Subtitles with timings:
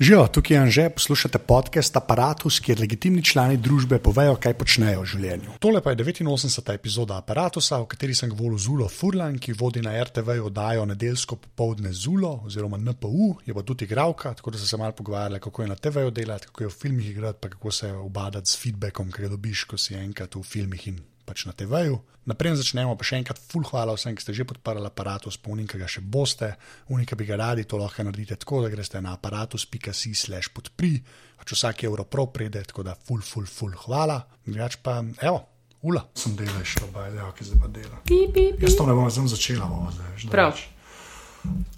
[0.00, 5.06] Živijo, tukaj je Anže, poslušate podcast Apparatus, kjer legitimni člani družbe povejo, kaj počnejo v
[5.06, 5.54] življenju.
[5.62, 6.72] Tole pa je 89.
[6.74, 11.38] epizoda Apparatusa, v kateri sem govoril z Ulo Furlan, ki vodi na RTV oddajo nedeljsko
[11.46, 15.62] popovdne Zulo oziroma NPU, je pa tudi igralka, tako da so se malo pogovarjali, kako
[15.62, 19.14] je na TV-ju delati, kako je v filmih igrati, pa kako se obadati s feedbackom,
[19.14, 21.98] ki ga dobiš, ko si enkrat v filmih in pač na TV-ju.
[22.24, 25.80] Naprej začnemo, pa še enkrat, full hvala vsem, ki ste že podprli aparatus, spomnim, ki
[25.80, 26.54] ga še boste,
[26.88, 30.96] unika bi ga radi, to lahko naredite tako, da greste na aparatus.si slash podpri,
[31.36, 34.22] pač vsak evro pro pride, tako da full, full, full hvala.
[34.48, 35.42] Drugač pa, evo,
[35.84, 38.00] ula, sem delal še obaj, ja, ki zdaj pa dela.
[38.08, 38.64] Pi, pi, pi.
[38.64, 40.12] Jaz to ne bom zdaj začela, bomo zdaj.
[40.16, 40.54] že Prav.
[40.56, 40.70] daleč.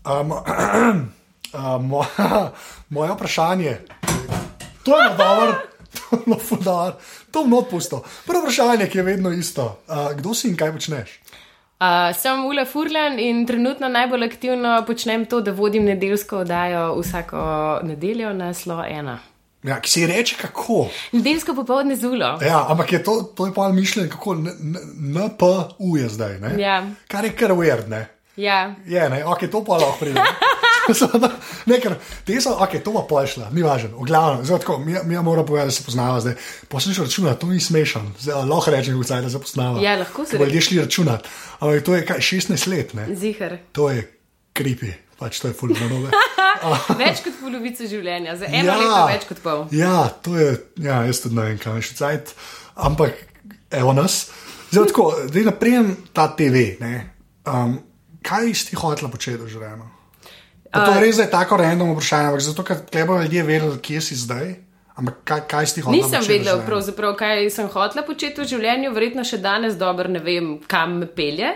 [0.06, 2.53] Um, um, moja,
[2.95, 3.81] moje vprašanje,
[4.87, 5.59] to je dobro,
[6.30, 6.96] no, fudar,
[7.30, 8.02] to bom odpustil.
[8.27, 9.83] Prvo vprašanje, ki je vedno isto.
[9.88, 11.20] Uh, kdo si in kaj počneš?
[11.77, 17.41] Uh, sem Ula Furlan in trenutno najbolj aktivno počnem to, da vodim nedeljsko oddajo vsako
[17.83, 19.16] nedeljo na Slo 1.
[19.66, 20.87] Ja, ki si reče, kako.
[21.12, 22.38] Nedeljsko popovdne zulo.
[22.42, 24.34] Ja, ampak je to, to je pa mišljenje, kako
[24.98, 26.38] NPU je zdaj.
[26.38, 26.55] Ne?
[26.62, 26.86] Ja.
[27.09, 27.88] Kar je kar weird.
[27.88, 28.06] Ne?
[28.36, 28.75] Ja.
[28.86, 30.20] Je, ne, ok, to pa lahko pride.
[31.70, 33.97] ne, ker te so, ok, to pa pošla, ni važno.
[33.98, 36.34] V glavnem, zdaj tako, mi, mi moramo povedati, da se poznava zdaj.
[36.69, 39.81] Poslušaj računa, to ni smešen, zdaj, lahko rečem, da se poznava.
[39.83, 41.28] Ja, lahko se ljudje šli računati.
[41.61, 43.09] Ampak to je kaj, 16 let, ne?
[43.17, 43.59] Zihar.
[43.73, 44.06] To je
[44.56, 46.11] creepy, pač to je full nove.
[47.03, 48.77] Več kot polovico življenja, za eno Ja.
[48.81, 49.67] leto več kot pol.
[49.77, 52.33] Ja, to je, ja, jaz tudi ne vem, kaj je še cajt,
[52.77, 53.19] ampak
[53.71, 54.28] evo nas.
[54.71, 56.65] Zdaj, tako, da naprijem ta TV.
[56.81, 56.95] Ne,
[57.47, 57.77] um,
[58.25, 59.87] kaj si ti hotela početi v življenju?
[60.77, 64.00] Pa To je res zdaj tako random vprašanje, ampak zato, ker treba ljudje vedeti, kje
[64.00, 64.55] si zdaj.
[64.96, 69.27] Ampak kaj, kaj si ti hotela Nisem vedela, kaj sem hotela početi v življenju, verjetno
[69.28, 71.52] še danes dobro ne vem, kam me pelje.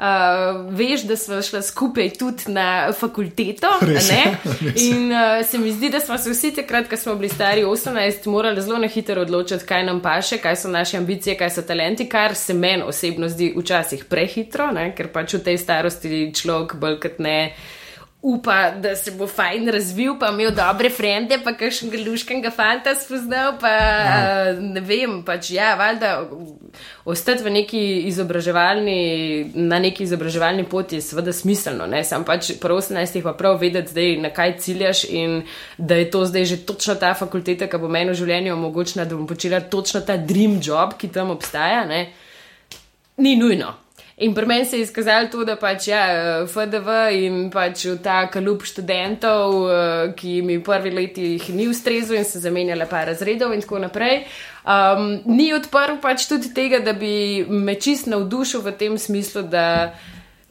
[0.00, 3.68] Uh, veš, da smo šli skupaj tudi na fakulteto.
[3.84, 4.22] Res je,
[4.64, 4.86] res je.
[4.88, 8.26] In uh, se mi zdi, da smo se vsi takrat, ko smo bili stari 18,
[8.32, 12.08] morali zelo na hitro odločiti, kaj nam paše, kaj so naše ambicije, kaj so talenti,
[12.08, 14.88] kar se meni osebno zdi včasih prehitro, ne?
[14.96, 17.52] ker pač v tej starosti človek bolj kot ne.
[18.22, 23.54] Upa, da se bo fajn razvil, pa imel dobre frende, pa kakšnega luškega fanta spoznal,
[23.60, 24.18] pa ja.
[24.60, 26.10] ne vem, pač ja, valjda
[27.08, 27.80] ostati v neki
[28.10, 28.98] izobraževalni,
[29.54, 33.96] na neki izobraževalni poti je seveda smiselno, ne, sam pač po 18 pa prav vedeti
[33.96, 35.40] zdaj, na kaj ciljaš in
[35.78, 39.16] da je to zdaj že točno ta fakulteta, ki bo meni v življenju omogočila, da
[39.16, 42.10] bom počela točno ta dream job, ki tam obstaja, ne,
[43.16, 43.78] ni nujno.
[44.20, 46.00] In pri meni se je izkazalo to, da pač ja,
[46.44, 52.28] FDV in pač ta kalup študentov, eh, ki mi v prvih letih ni ustrezal in
[52.28, 54.26] se zamenjala pa razredov in tako naprej,
[54.64, 59.94] um, ni odprl pač tudi tega, da bi me čist navdušil v tem smislu, da,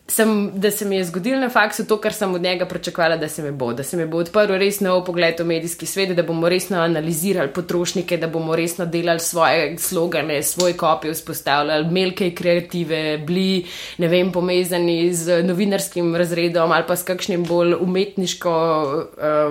[0.10, 3.30] sem, da se mi je zgodilo na faksu to, kar sem od njega pričakovala, da
[3.30, 3.74] se mi bo.
[3.74, 7.54] Da se mi bo odprl res nov pogled v medijski svet, da bomo resno analizirali
[7.54, 13.66] potrošnike, da bomo resno delali svoje slogane, svoj kopij vzpostavljali, imeli kaj kreative, bili,
[13.98, 18.54] ne vem, pomezani z novinarskim razredom ali pa s kakšnim bolj umetniško,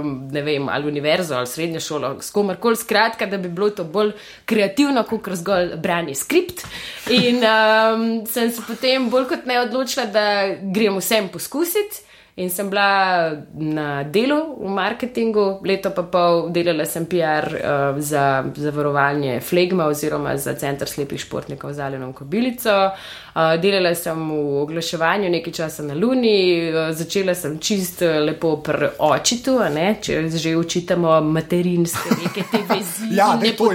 [0.00, 3.84] um, ne vem, ali univerzo ali srednjo šolo, s komarkoli, skratka, da bi bilo to
[3.84, 4.12] bolj
[4.44, 6.64] kreativno, kot zgolj brani skript.
[7.10, 12.07] In um, sem se potem bolj kot ne odločila, da grem vsem poskusiti.
[12.38, 18.44] In sem bila na delu v marketingu, leto pa pol delala sem PR uh, za
[18.54, 22.92] zavarovanje Flegma oziroma za Center slepih športnikov z Alenom Kobilico.
[23.34, 28.92] Uh, delala sem v oglaševanju nekaj časa na Luni, uh, začela sem čist lepo pri
[28.98, 33.10] očitu, ne, če že učitamo materinske neke te vezi.
[33.18, 33.72] Ja, daj to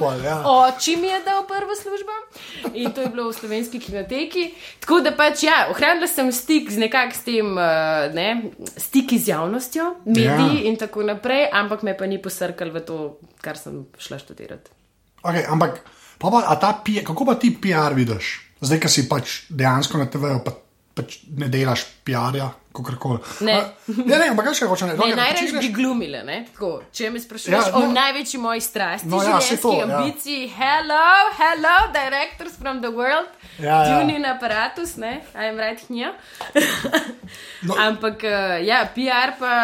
[0.00, 0.40] pol, ja.
[0.42, 2.14] Oči mi je dal prvo službo
[2.74, 4.50] in to je bilo v slovenski kinoteki.
[4.80, 9.28] Tako da pač, ja, ohranila sem stik z nekak s tem, uh, ne, stiki z
[9.28, 10.68] javnostjo, mediji Ja.
[10.70, 12.96] in tako naprej, ampak me pa ni posrkal v to,
[13.40, 14.70] kar sem šla študirati.
[15.22, 15.80] Okay, ampak,
[16.18, 18.40] pa pa, a ta, P- kako pa ti PR vidiš?
[18.60, 20.52] Zdaj, ki si pač dejansko na TV-ju, pa,
[20.94, 23.18] pač ne delaš PR-ja, kako koli.
[23.40, 23.62] Ne.
[23.86, 25.14] Ne, ne, ampak kaj še hočeš reči?
[25.16, 26.44] najraje bi glumile, ne?
[26.52, 29.86] Tako, če me sprašuješ Ja, ja, no, o največji moji strasti, No, ja, življenjski ja,
[29.86, 29.98] ja.
[29.98, 31.06] ambiciji, hello,
[31.38, 33.26] hello, directors from the world,
[33.58, 33.98] Ja, ja.
[33.98, 36.14] tune in aparatus, ne, I'm right here.
[36.54, 36.62] No.
[37.74, 37.74] no.
[37.74, 39.56] Ampak, eh, ja, PR pa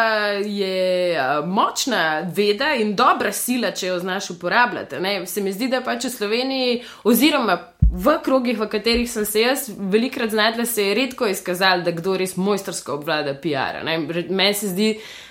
[0.43, 4.99] je eh, močna veda in dobra sila, če jo znaš uporabljati.
[4.99, 5.25] Ne?
[5.25, 7.57] Se mi zdi, da pač v Sloveniji, oziroma
[7.91, 12.17] v krogih, v katerih sem se jaz velikrat znašla, se je redko izkazalo, da kdo
[12.17, 13.83] res mojstrsko obvlada PR.
[14.29, 15.26] Meni se zdi, Da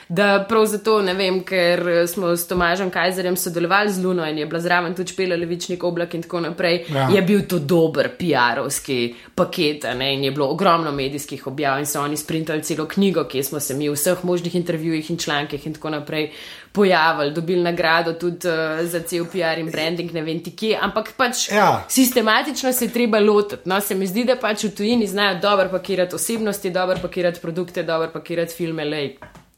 [0.49, 4.61] prav zato, ne vem, ker smo s Tomažem Kajzerjem sodelovali z Luno in je bila
[4.61, 7.09] zraven tudi Špela Levičnik oblak in tako naprej, Ja.
[7.09, 8.99] je bil to dober PR-ovski
[9.35, 13.45] paket ne, in je bilo ogromno medijskih objav in so oni sprintali celo knjigo, kjer
[13.45, 16.31] smo se mi v vseh možnih intervjujih in člankih in tako naprej
[16.73, 18.55] pojavili, dobili nagrado tudi uh,
[18.87, 21.85] za cel PR in branding, ne vem ti kje, ampak pač Ja.
[21.89, 23.63] sistematično se je treba lotiti.
[23.65, 27.83] No, se mi zdi, da pač v tujini znajo dobro pakirati osebnosti, dobro pakirati produkte,
[27.83, 28.85] dobro pakirati filme.
[28.85, 29.17] Lej.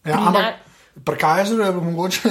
[0.08, 0.44] Ja, ampak
[1.04, 2.30] pri Kajzeru je mogoče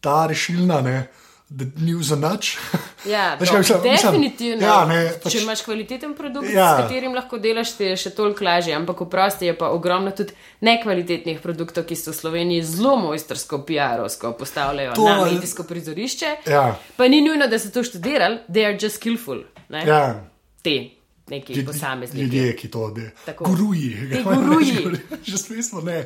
[0.00, 1.08] ta rešilna, ne,
[1.48, 2.58] da ni za nič.
[3.04, 3.78] Ja, Veš, kaj mislim?
[3.82, 4.66] Mislim, definitivno.
[4.66, 6.68] Ja, ne, pač, Če imaš kvaliteten produkt, Ja.
[6.76, 8.74] s katerim lahko delaš, ti je še toliko lažje.
[8.76, 14.32] Ampak vprosti je pa ogromno tudi nekvalitetnih produktov, ki so v Sloveniji zelo mojstrsko, PR-ovsko
[14.38, 16.36] postavljajo To na medijsko prizorišče.
[16.52, 16.76] Ja.
[16.96, 19.42] Pa ni nujno, da so to študirali, they are just skillful.
[19.68, 19.82] Ne?
[19.86, 20.20] ja,
[20.62, 20.99] Te
[21.30, 22.24] neki ljud- posamezniki.
[22.24, 23.10] Ljudje, ki to de.
[23.26, 23.44] Tako.
[23.44, 23.90] Guruji.
[24.10, 24.98] Ti guruji.
[25.30, 26.04] Že smislo ne.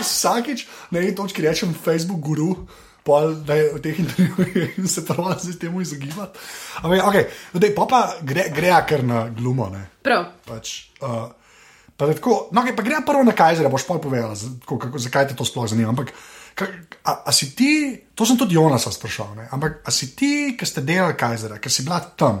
[0.00, 2.56] Vsakič na eni točki rečem Facebook guru.
[3.02, 6.38] Pol, da je v teh intervjujih in se prvo zdaj temu izogibati.
[6.86, 7.24] Ampak, okay,
[7.58, 9.66] dej, pa, pa gre, gre kar na glumo.
[9.74, 9.88] Ne.
[10.06, 10.28] Prav.
[10.46, 11.26] Pač, uh,
[11.98, 14.38] pa tako, no, okay, pa gre prvo na Kajzer, boš pa povedal,
[15.02, 15.90] zakaj te to sploh zanima.
[15.90, 16.14] Ampak,
[16.54, 16.70] ka,
[17.02, 19.48] a, a si ti, to sem tudi Jonasa sprašal, ne?
[19.50, 22.38] ampak a si ti, ki ste delali Kajzera, ki si bila tam,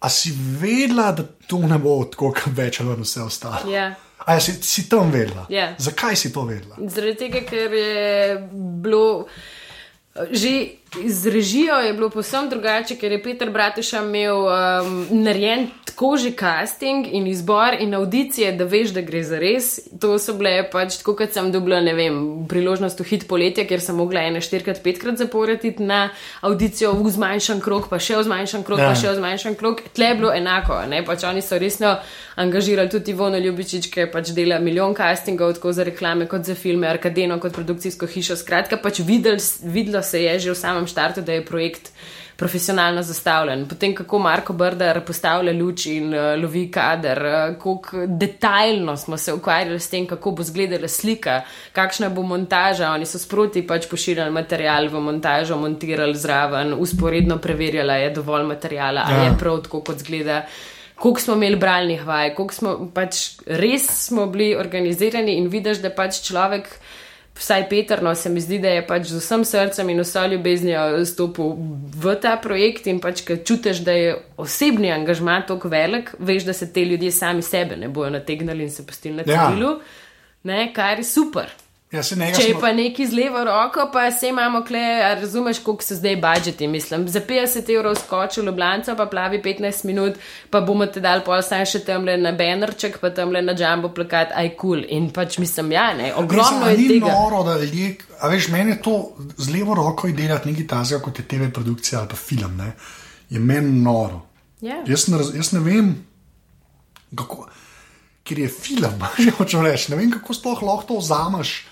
[0.00, 3.68] a si vedela, da to ne bo tako, kot več ali manj vse ostalo?
[3.70, 3.90] Ja.
[4.26, 5.46] A ja, si, si tam vedela?
[5.52, 5.74] Ja.
[5.78, 6.76] Zakaj si to vedela?
[6.80, 8.36] Zaradi tega, ker je
[8.84, 9.26] bilo.
[10.10, 10.52] Že
[11.06, 15.68] z režijo je bilo posebno drugače, ker je Peter Bratuša imel um, narejen
[16.16, 19.66] že casting in izbor in audicije, da veš, da gre za res.
[20.00, 22.14] To so bile pač tako, kot sem dobila, ne vem,
[22.48, 26.10] priložnost v hit poletja, ker sem mogla ene štirikrat, petkrat zaporediti na
[26.40, 28.88] audicijo v zmanjšan krok, pa še v zmanjšan krok, Ja.
[28.88, 29.82] pa še v zmanjšan krok.
[29.92, 31.02] Tle je bilo enako, ne?
[31.04, 31.98] pač oni so resno
[32.36, 36.88] angažirali tudi Ivona Ljubičič, ki pač dela milijon castingov, tako za reklame, kot za filme,
[36.88, 38.36] Arkadeno, kot produkcijsko hišo.
[38.40, 41.92] Skratka, pač videl, videlo se je že v samem štartu, da je projekt
[42.40, 43.66] profesionalno zastavljen.
[43.68, 49.32] Potem, kako Marko Brdar postavlja luč in uh, lovi kader, uh, kako detaljno smo se
[49.36, 51.42] ukvarjali s tem, kako bo izgledala slika,
[51.76, 52.94] kakšna bo montaža.
[52.96, 58.48] Oni so sproti pač pošiljali material v montažo, montirali zraven, usporedno preverjali, ali je dovolj
[58.54, 59.30] materijala, ali Ja.
[59.30, 60.46] je prav tako, kot zgleda.
[61.00, 65.90] Koliko smo imeli bralnih vaj, koliko smo pač res smo bili organizirani in vidiš, da
[65.90, 66.68] pač človek,
[67.34, 71.54] vsaj Petrno, se mi zdi, da je pač z vsem srcem in vso ljubeznijo stopil
[72.02, 76.52] v ta projekt in pač, ker čutiš, da je osebni angažma tako velik, veš, da
[76.52, 79.48] se te ljudje sami sebe ne bojo nategnili in se pustili na Ja.
[79.48, 79.80] cedilu,
[80.42, 81.48] ne, kar je super.
[81.90, 84.78] Ja, se nekaj Če je smo- pa neki z levo roko, pa se imamo kle,
[85.20, 86.66] razumeš, koliko so zdaj budžeti.
[86.66, 90.14] Mislim, za 50 evrov skoči v Ljubljano, pa plavi 15 minut,
[90.50, 94.30] pa bomo te dal pol saj še tamle na banerček, pa tamle na jumbo plakat,
[94.34, 94.70] aj kul.
[94.70, 94.84] Cool.
[94.88, 97.06] In pač mislim, ja, ne, ogromno Mislim, a je ni tega.
[97.06, 98.94] Noro, da ljudje, a veš, meni je to
[99.36, 102.56] z levo roko delati nekaj tazga, kot je TV produkcija ali pa film.
[102.56, 102.72] Ne,
[103.30, 104.22] je meni noro.
[104.60, 104.78] Ja.
[104.86, 105.90] Jaz, ne, jaz ne vem,
[107.16, 107.48] kako,
[108.22, 109.90] ker je film, že hočem reči.
[109.90, 111.66] Ne vem, kako sploh lahko to vzameš.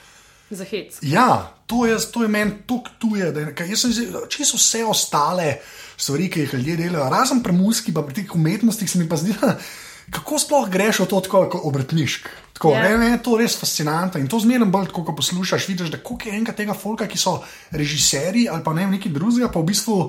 [0.50, 0.96] Za hec.
[1.02, 3.32] Ja, to je, to je meni tako tuje.
[3.32, 3.92] da Jaz sem
[4.28, 5.58] čisto vse ostale
[5.96, 9.16] stvari, ki jih ljudje delajo, razen pri muski, pa pri teh umetnostih, se mi pa
[9.16, 9.34] zdi,
[10.14, 12.28] kako sploh greš v to tako kot obrtnišk.
[12.58, 12.88] Tako, yeah.
[12.88, 16.28] ne, ne, to je res fascinantno in to zmerno bolj, ko poslušaš, vidiš, da koliko
[16.28, 17.38] je enega tega folka, ki so
[17.70, 20.02] režiserji ali pa ne vem, neki drugega, pa v bistvu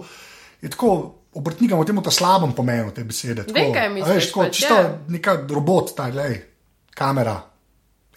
[0.62, 1.16] je tako.
[1.30, 3.44] Obrtnikom v tem ta slabem pomenu te besede.
[3.46, 4.88] Tako, Vem, kaj misliš, Veš, tako, pač, čisto ja.
[5.14, 6.40] neka robot, ta lej,
[6.98, 7.36] kamera,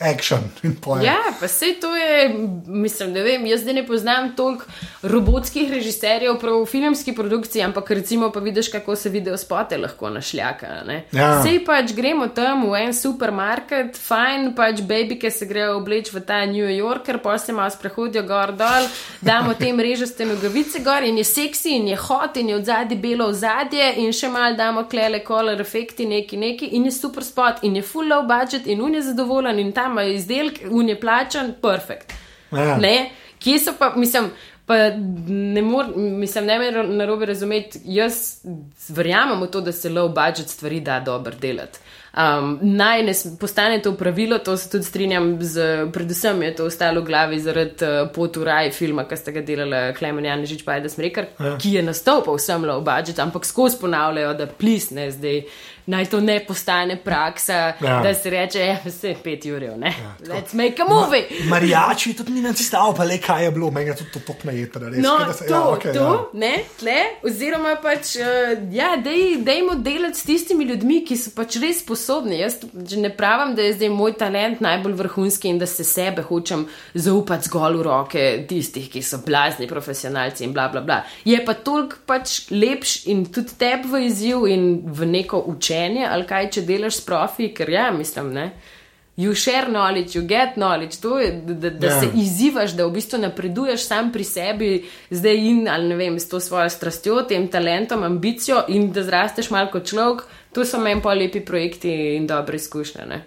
[0.02, 1.04] action in pojem.
[1.04, 2.28] Ja, pa vse to je,
[2.66, 4.64] mislim, ne vem, jaz zdaj ne poznam toliko
[5.02, 10.10] robotskih režiserjev prav v filmski produkciji, ampak recimo pa vidiš, kako se video spote lahko
[10.10, 10.66] našljaka.
[10.86, 11.04] ne.
[11.12, 11.42] Ja.
[11.42, 16.46] Sej pač gremo tam v en supermarket, fajn, pač babike se grejo obleč v ta
[16.46, 18.88] New Yorker, pa se malo sprehodijo gor dol,
[19.20, 22.98] damo tem režaste nogavice gor in je seksi in je hot in je od zadaj
[22.98, 27.24] belo v zadje in še mal damo klele color efekti, neki neki in je super
[27.24, 30.88] spot in je full low budget in un je zadovoljen in tam je izdelek, un
[30.88, 32.12] je plačan, perfekt.
[32.52, 32.76] Ja.
[32.76, 33.10] Ne?
[33.38, 34.30] Kje so pa, mislim,
[34.66, 34.74] pa
[35.28, 38.44] ne morem, mislim, ne me narobe razumeti, jaz
[38.88, 41.78] verjamem v to, da se low budget stvari da dobro delati.
[42.12, 47.00] Um, naj ne postane to pravilo, to se tudi strinjam, z, predvsem je to ostalo
[47.00, 50.72] v glavi zaradi uh, pot v raj filma, ki sta ga delala Klemen Janežič pa
[50.72, 51.56] Ajda Smrekar, ja.
[51.56, 55.44] ki je nastal pa vsem low budget, ampak skozi ponavljajo, da plisne zdaj.
[55.84, 57.96] Naj to ne postane praksa, Ja.
[58.02, 59.90] da se reče, ja, vse pet ur, ne.
[59.90, 61.24] Ja, Let's make a movie.
[61.48, 64.80] Marijači tudi ni nacistal, pa le kaj je bilo, meni je tudi to tako najetno.
[64.92, 66.38] No, da se- to, ja, okej, to, ja.
[66.38, 68.26] ne, tle, oziroma pač, uh,
[68.70, 72.38] ja, dej, dejmo delati s tistimi ljudmi, ki so pač res sposobni sposobni.
[72.38, 72.56] Jaz
[72.96, 77.48] ne pravim, da je zdaj moj talent najbolj vrhunski in da se sebe hočem zaupati
[77.48, 81.02] zgolj v roke tistih, ki so blazni profesionalci in bla bla bla.
[81.24, 86.26] Je pa toliko pač lepš in tudi tebi v izziv in v neko učenje, ali
[86.26, 88.52] kaj, če delaš s profi, ker ja, mislim, ne.
[89.16, 92.00] You share knowledge, you get knowledge, to je, da, da Ja.
[92.00, 94.70] se izzivaš, da v bistvu napreduješ sam pri sebi,
[95.10, 99.50] zdaj in ali ne vem, s to svojo strastjo, tem talentom, ambicijo in da zrasteš
[99.50, 100.22] malo kot človek.
[100.52, 103.06] To so meni pa lepi projekti in dobre izkušnje.
[103.06, 103.24] Ne?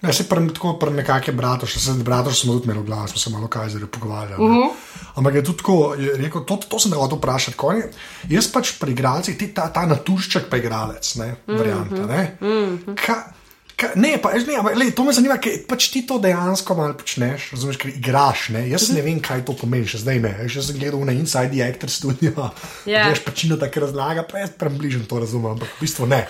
[0.00, 3.08] Ja, se pri, tako pri nekakšnem bratu, še se bratu smo tudi imeli v glavu,
[3.08, 4.44] smo se malo kaj zdaj pogovarjali.
[4.44, 4.70] Uh -huh.
[5.14, 7.56] Ampak je tudi tako, je rekel, to, to sem te hotel vprašati.
[7.56, 7.90] ko je-
[8.28, 12.06] Jaz pač pri igralcih, ti ta, ta naturšček pa igralec, ne, varianta.
[12.06, 12.94] Ne, uh -huh.
[13.06, 13.32] ka,
[13.80, 16.96] ka, ne, pa, ne, ampak, lej, to me zanima, ker pač ti to dejansko malo
[17.00, 18.50] počneš, razumeš, ker igraš.
[18.54, 20.32] Ne, jaz ne vem, kaj to pomeni, še zdaj ne.
[20.44, 22.50] Jaz sem gledal na Inside the Actor studio,
[22.90, 23.08] Ja.
[23.08, 26.22] veš, pačino tako razlaga, pa jaz prebližen to razumem, ampak v bistvu ne.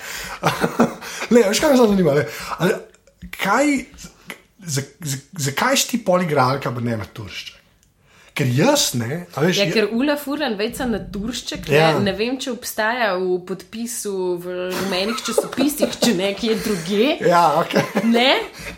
[1.34, 2.18] le, veš, kaj me zanima?
[2.20, 2.26] Le,
[2.62, 2.76] ali,
[3.34, 3.72] kaj,
[4.60, 7.59] za, za, zakaj si ti poligralka, ne naturšček?
[8.40, 11.80] Ker jaz ne, veš, Ja, ker Ula Furan veca na turšček, Ja.
[11.80, 11.88] ja.
[11.98, 17.10] ne, ne vem, če obstaja v podpisu v rumenih časopisih, če nekje druge.
[17.28, 17.76] Ja, ok.
[18.08, 18.30] Ne?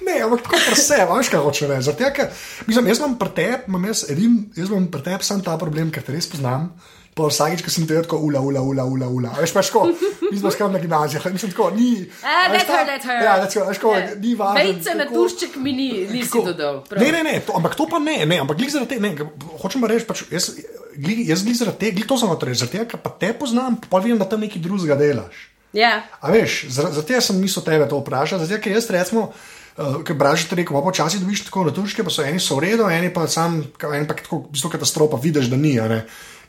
[0.02, 1.86] Ne, ampak tako sebi, veš, kaj hoče reči.
[1.92, 2.32] Zato, ker,
[2.66, 5.94] mislim, jaz imam pri tebi, imam jaz, edin, jaz imam pri tebi sam ta problem,
[5.94, 6.72] ker te res poznam.
[7.12, 9.30] Pa vsakič, ko sem te tako ula, ula, ula, ula, ula.
[9.36, 9.82] Veš, pač tako,
[10.24, 11.90] mi smo skrbni na gimnazijah, mislim, tako, ni.
[12.24, 13.18] A, veš, let ta- her, let her.
[13.20, 14.54] Ja, that's, veš, tako, ni važno.
[14.56, 16.78] Vejce na turšček mi ni, nisi dodal.
[16.96, 19.28] Ne, ne, ne, to, ampak to pa ne, ne ampak glih zaradi tega, ne,
[19.62, 20.50] hočem pa reči, pač, jaz,
[20.96, 24.20] glih zaradi tega, glih to sem reči, zaradi tega, ker pa te poznam, pa vidim,
[24.20, 25.48] da tam nekaj drugega delaš.
[25.72, 26.02] Ja.
[26.20, 29.30] A veš, zaradi tega sem mislil tebe to vprašati, zaradi tega, ker jaz recimo.
[29.72, 32.58] Uh, ker braži ti rekel, pa počasi dobiš tako na turške, pa so eni so
[32.58, 35.72] v redu, eni pa sam, eni pa tako, bistvu katastrofa, vidiš, da ni.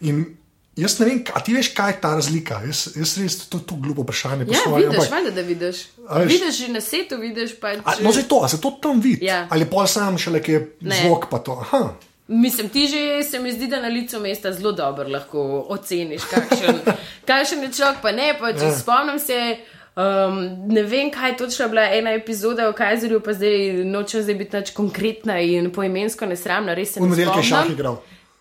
[0.03, 0.25] In
[0.75, 2.59] jaz ne vem, a ti veš, kaj je ta razlika?
[2.67, 4.49] Jaz, jaz res, to je to glupo vprašanje.
[4.51, 5.77] Ja, svoje, vidiš, ampak- valjda, da vidiš.
[6.03, 7.79] Veš- Vidiš že na setu, vidiš pač.
[7.85, 9.23] A, no, zdaj to, a se to tam vidi?
[9.23, 9.47] Ja.
[9.47, 11.63] Ali pol sam šele, ki je zvok pa to.
[11.63, 11.95] Aha.
[12.27, 16.79] Mislim, ti že se mi zdi, da na licu mesta zelo dobro lahko oceniš, kakšen,
[17.27, 18.33] kakšen je človek, pa ne.
[18.39, 18.75] Pa, če Ja.
[18.75, 19.57] spomnim se,
[19.95, 20.37] um,
[20.67, 24.57] ne vem, kaj točno je bila ena epizoda o Kajzerju, pa zdaj nočem zdaj biti
[24.57, 27.99] nič konkretna in poimensko nesramna, res se Un ne model, ki je šah igral.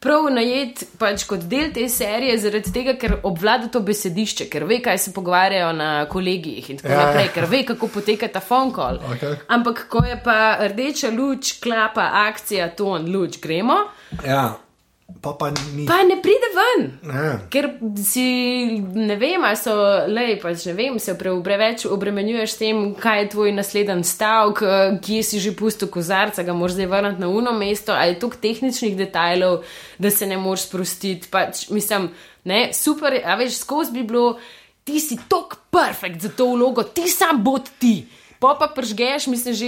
[0.00, 4.80] prav najet pač kot del te serije zaradi tega, ker obvlada to besedišče, ker ve,
[4.84, 7.06] kaj se pogovarjajo na kolegijih in tako Ja, ja, ja.
[7.06, 9.00] naprej, ker ve, kako poteka ta phone call.
[9.12, 9.36] Okej.
[9.48, 13.76] Ampak ko je pa rdeča luč, klapa, akcija, ton, luč, gremo,
[14.26, 14.54] Ja,
[15.22, 15.86] pa pa ni.
[15.86, 16.82] pa ne pride ven.
[17.02, 17.38] Ja.
[17.50, 17.68] Ker
[18.04, 18.26] si
[18.94, 19.74] ne vem, ali so
[20.10, 24.62] lej, pač ne vem, se pre, preveč obremenjuješ s tem, kaj je tvoj naslednji stavek,
[24.62, 28.20] eh, kje si že pustil kozarca, ga moraš zdaj vrniti na uno mesto, ali je
[28.22, 29.64] toliko tehničnih detajlov,
[29.98, 31.30] da se ne moreš sprostiti.
[31.30, 32.10] Pač, mislim,
[32.44, 34.36] ne, super, a veš, skozi bi bilo,
[34.86, 38.06] ti si tok perfekt za to vlogo, ti sam bod ti.
[38.38, 39.66] Pa pa pržgeš, mislim, že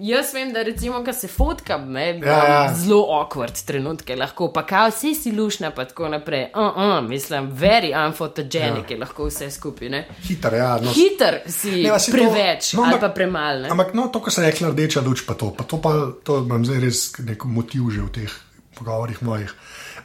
[0.00, 2.74] jaz vem, da recimo, ko se fotkam, ne, Ja, ja.
[2.74, 6.46] zelo awkward trenutke, lahko pa kao, vse si lušna, pa tako naprej.
[6.54, 8.94] Uh -uh, mislim, very unphotogenic ja.
[8.94, 9.88] je lahko vse skupaj.
[9.88, 10.08] Ne?
[10.22, 10.78] Hiter, ja.
[10.78, 13.60] No, Hiter si Ne, si to- preveč, no, no, ali pa premalo.
[13.60, 13.68] ne.
[13.68, 15.92] Ampak, no, to, kar se rekla, rdeča luč, pa to, pa to, pa,
[16.24, 18.32] to imam zdaj res nek motiv že v teh
[18.74, 19.54] pogovorih mojih.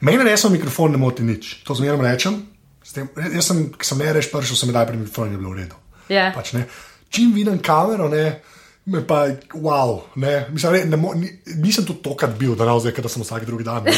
[0.01, 2.45] Mene resno mikrofon ne moti nič, to zmerno rečem.
[2.93, 5.57] Tem, jaz sem, ki sem ne reš prišel, sem daj pri mikrofonu, je bilo v
[5.57, 5.75] redu.
[6.09, 6.31] Ja.
[6.35, 6.65] Pač, ne.
[7.09, 8.41] Čim vidim kamero, ne,
[8.85, 13.11] me pa, wow, ne, mislim, ne, ne, nisem tudi tokrat bil, da ravno zdaj, da
[13.11, 13.87] sem vsak drugi dan.
[13.87, 13.95] ne.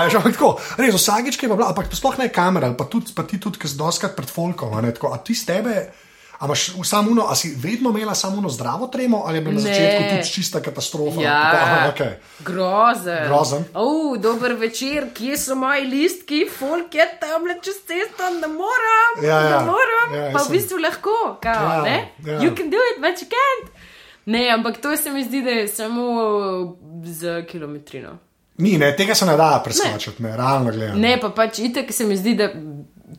[0.00, 3.60] Ampak tako, res, je pa bila, ampak sploh ne kamera, pa, tudi, pa ti tudi,
[3.60, 5.90] ki si doskrat pred folkom, ne, tako, a ti s tebe.
[6.40, 9.54] A imaš samo uno, a si vedno imela samo uno zdravo tremo, ali je bila
[9.54, 9.66] na Ne.
[9.66, 11.20] začetku tudi čista katastrofa?
[11.20, 12.12] Ja, Aha, okay.
[12.40, 13.24] grozen.
[13.26, 13.64] Grozen.
[13.74, 19.12] Oh, dober večer, kje so moji listki, folk je tam le čez cesto, ne morem.
[19.22, 19.50] Ja, ja.
[19.50, 21.10] Ne morem, Ja, pa v bistvu lahko,
[21.42, 21.98] kao, Ja, ne?
[22.20, 22.38] ja.
[22.38, 23.68] You can do it, but you can't.
[24.26, 26.02] Ne, ampak to se mi zdi, da je samo
[27.04, 28.18] z kilometrino.
[28.56, 30.98] Ni, ne, tega se ne da preskočiti, ne, realno gledano.
[30.98, 32.48] Ne, pa pač itek se mi zdi, da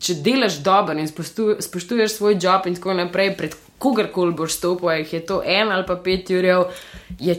[0.00, 4.90] če delaš dobro in spoštu- spoštuješ svoj job in tako naprej, pred kogarkoli boš stopil,
[4.90, 6.64] jih je to en ali pa pet jurjev,
[7.20, 7.36] je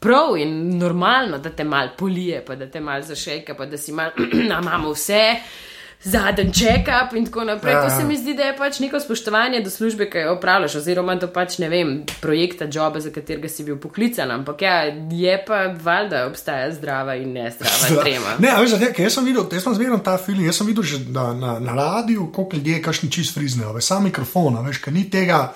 [0.00, 3.92] prav in normalno, da te mal polije, pa da te mal zašejka, pa da si
[3.92, 4.10] mal,
[4.54, 5.22] a imamo vse.
[6.06, 7.72] Zadnji check-up in tako naprej.
[7.72, 7.98] Ja, To ja.
[7.98, 11.28] se mi zdi, da je pač neko spoštovanje do službe, ki jo opravljaš, oziroma do
[11.28, 14.30] pač ne vem, projekta, joba, za katerega si bil poklican.
[14.30, 14.76] Ampak ja,
[15.10, 18.36] je pa valjda obstaja zdrava in nezdrava trema.
[18.38, 20.86] Ne, a veš, da, jaz sem videl, jaz sem zmerno ta film, jaz sem videl
[20.86, 24.62] že na, na, na radiju, koliko ljudi je kašni čist friznejo, veš, sam mikrofon, a
[24.66, 25.48] veš, ker ni tega,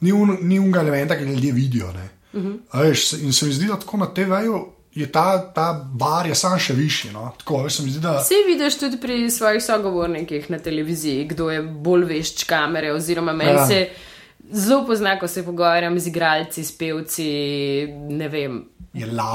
[0.00, 1.92] ni, un, ni unga elementa, ki ga ljudje vidijo.
[1.92, 2.08] ne.
[2.34, 2.46] Mhm.
[2.46, 2.88] Uh -huh.
[2.88, 6.58] veš, in se mi zdi, da tako na TV-ju je ta, ta bar je sam
[6.58, 7.10] še višji.
[7.12, 7.32] No?
[7.36, 8.14] Tako, zdi, da.
[8.18, 13.52] Vsi vidiš tudi pri svojih sogovornikih na televiziji, kdo je bolj vešč kamere, oziroma meni
[13.52, 13.66] Ja.
[13.66, 13.88] se
[14.50, 17.28] zelo pozna, ko se pogovarjam z igralci, s pevci,
[18.10, 18.62] ne vem,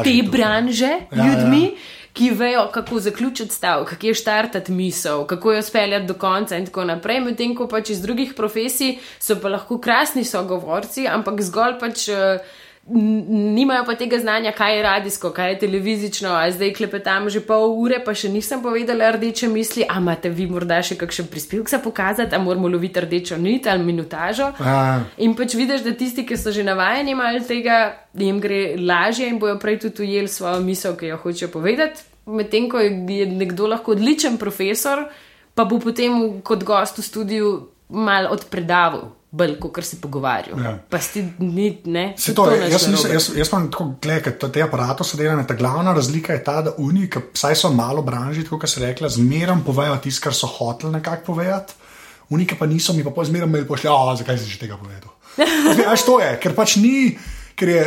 [0.03, 1.77] te branže, Ja, ja, ljudmi, ja.
[2.13, 6.65] ki vejo, kako zaključiti stav, kako je štartati misel, kako jo speljati do konca in
[6.65, 7.19] tako naprej.
[7.21, 12.07] Medtem ko pač iz drugih profesij so pa lahko krasni sogovorci, ampak zgolj pač.
[12.09, 12.39] n-
[12.89, 17.75] Nimajo pa tega znanja, kaj je radijsko, kaj je televizično, a zdaj klepetam že pol
[17.77, 19.85] ure, pa še nisem povedala rdeče misli.
[19.85, 23.85] A imate vi morda še kakšen prispevek za pokazati, a moramo loviti rdečo nit ali
[23.85, 24.49] minutažo?
[24.59, 25.05] Ja.
[25.21, 29.37] In pač vidiš, da tisti, ki so že navajeni malo tega, jim gre lažje in
[29.39, 32.01] bojo prej tudi ujeli svojo misel, ki jo hočejo povedati.
[32.25, 35.05] Medtem ko je nekdo lahko odličen profesor,
[35.53, 37.55] pa bo potem kot gost v studiu
[37.91, 40.59] mal odpredaval, bolj kot se pogovarjal.
[40.59, 40.73] Ja.
[40.89, 42.11] Pa si ni, ne?
[42.19, 43.13] Se to, nič jaz, nisem, narobe.
[43.15, 45.45] jaz, jaz imam tako, ker te aparate so delane.
[45.47, 49.09] Ta glavna razlika je ta, da oni, ki vsaj so malo branži, kot se rekla,
[49.09, 51.79] zmeram povejo tisto, kar so hoteli nekako povedati.
[52.31, 54.77] Oni, ki pa niso, mi pa pol zmeram mail pošljajo, "A, zakaj si že tega
[54.79, 55.11] povedal.
[55.79, 57.17] Veš, to je, ker pač ni,
[57.55, 57.83] ker je,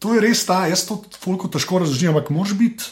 [0.00, 2.84] to je res ta, jaz to fulko težko razložim, ampak moraš biti.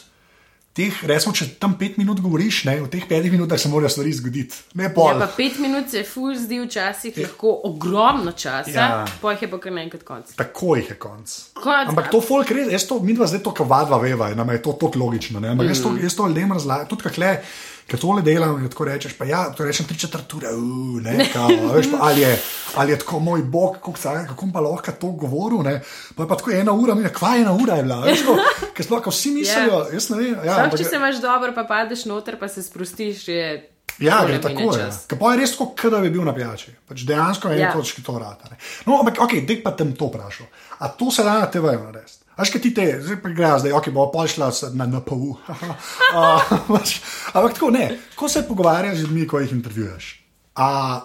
[0.74, 4.10] Teh, recimo, če tam pet minut govoriš, ne, v teh petih minutah se morajo stvari
[4.18, 4.56] zgoditi.
[4.74, 5.20] Ne pol.
[5.22, 8.86] Ja, pet minut se ful zdi včasih lahko ogromno časa, Ja.
[8.90, 9.04] ja.
[9.22, 10.32] pojh je pa kar naenkrat konc.
[10.34, 11.36] Tako jih je konc.
[11.54, 11.92] Konc.
[11.94, 14.74] Ampak to folk res, jaz to, mi dva zdaj to kavadva veva, nam je to
[14.80, 15.38] tako logično.
[15.38, 15.54] Ne?
[15.54, 15.70] Ampak mm.
[15.76, 17.30] jaz to, jaz to ljudem razlagam, tudi kakle.
[17.84, 21.26] Ker tole delam, in tako rečeš, pa ja, to rečem tri četrt ure, uh, ne,
[21.32, 22.30] kao, veš, pa, ali, je,
[22.74, 23.92] ali je tako moj bog, kako,
[24.28, 25.82] kako pa lahko to govoril, ne,
[26.16, 28.38] pa je pa tako ena ura, mi kva ena ura je bila, veš, ko,
[28.72, 31.64] ker sploh, vsi mislijo, jaz ne vem, ja, Sam, če je- se imaš dobro, pa
[31.64, 33.70] padeš noter, pa se sprostiš, je.
[33.98, 34.74] Ja, gre mine tako.
[34.74, 34.88] Ja.
[35.16, 36.72] pa je res kot da bi bil na pijači.
[36.88, 37.66] Pač dejansko je Ja.
[37.66, 37.72] ja.
[37.72, 38.48] točki to rata.
[38.50, 38.56] Ne.
[38.86, 40.46] No, ampak ok, dek pa tem to vprašal.
[40.78, 42.23] A to se da na TV-ju narediti?
[42.34, 45.36] Až kaj ti te, zdaj pa gre, zdaj ok, bo pa šla na NPU.
[46.14, 46.40] A,
[47.32, 50.08] ampak tako ne, ko se pogovarjaš z ljudmi, ko jih intervjuješ.
[50.54, 51.00] A,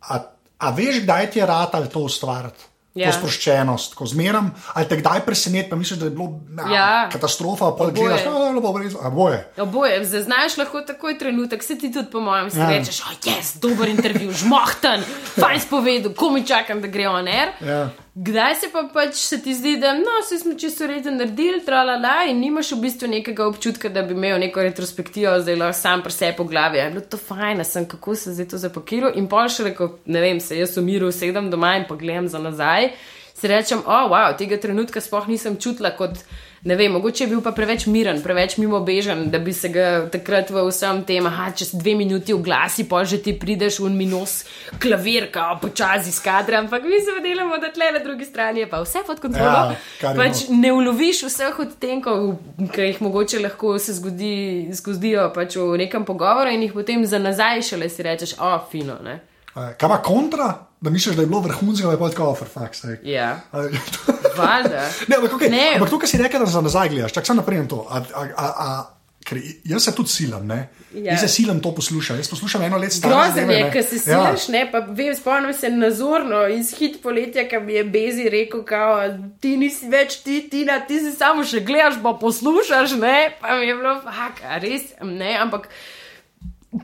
[0.00, 0.14] a,
[0.58, 2.70] a veš, kdaj ti je rata ali to ustvariti?
[2.94, 3.10] Ja.
[3.10, 7.08] To sproščenost, ko zmeram, ali te kdaj preseneti, pa misliš, da je bilo na, Ja.
[7.10, 7.92] katastrofa, pa Oboje.
[7.92, 9.40] gledaš, da je bilo pa res, a boje.
[9.58, 12.68] Oboje, zaznaš lahko takoj trenutek, se ti tudi, po mojem, si Ja.
[12.68, 15.02] rečeš, oh, yes, dober intervju, žmohten,
[15.34, 17.50] fajn spovedal, komi čakam, da gre on air.
[17.60, 17.88] Ja.
[18.14, 22.28] Kdaj se pa pač se ti zdi, da no, vse smo čisto reden naredili, tralala,
[22.30, 26.14] in nimaš v bistvu nekega občutka, da bi imel neko retrospektivo, zdaj lahko sam pri
[26.14, 26.78] sebi po glavi.
[26.78, 29.18] Je bilo to fajn, sem kako se zdaj to zapakiral.
[29.18, 32.92] In pol še rekel, ne vem, se jaz umiral, sedem doma in pogledam za nazaj.
[33.34, 36.22] Si rečem, o, oh, wow, tega trenutka sploh nisem čutila kot.
[36.64, 40.48] Ne vem, mogoče je bil pa preveč miren, preveč mimobežen, da bi se ga takrat
[40.50, 44.46] v vsem tem, ah, čez dve minuti oglasi, pa že ti prideš v minos
[44.80, 48.80] klavirka, počasi iz kadra, ampak mi se delamo, da tle na drugi strani je pa
[48.80, 49.76] vse pod kontrolo.
[50.00, 52.32] Ja, pač ne uloviš vseh odtenkov,
[52.72, 57.20] ki jih mogoče lahko se zgodi, zgodijo pač v nekem pogovoru in jih potem za
[57.20, 58.96] nazaj šele si rečeš, o, fino.
[59.04, 59.20] Ne?
[59.56, 60.48] Eh, Kaj pa kontra,
[60.80, 62.76] da misliš, da je bilo vrhunsko, da je pa tako offer, fakt.
[62.76, 63.00] sake.
[63.04, 63.68] Ja, A-
[64.38, 64.88] valjda.
[65.08, 65.50] Ne, ampak, okay.
[65.50, 65.70] Ne.
[65.74, 67.86] ampak to, kar si rekel, da za nazaj gledaš, čak sem naprej na to.
[67.88, 68.90] A, a, a, a,
[69.24, 70.58] ker jaz se tudi silam, ne?
[70.92, 71.12] Ja.
[71.12, 72.20] Jaz se silam to poslušati.
[72.20, 73.14] Jaz poslušam eno let staro.
[73.16, 74.02] Grozen je, ker se Ja.
[74.02, 78.64] silaš, ne, pa vem, spomnim se nazorno iz hit poletja, ki mi je Bezi rekel,
[78.64, 78.98] kao,
[79.40, 83.66] ti nisi več ti, Tina, ti si samo še gledaš, pa poslušaš, ne, pa mi
[83.66, 85.68] je bilo, fak, res, ne, ampak.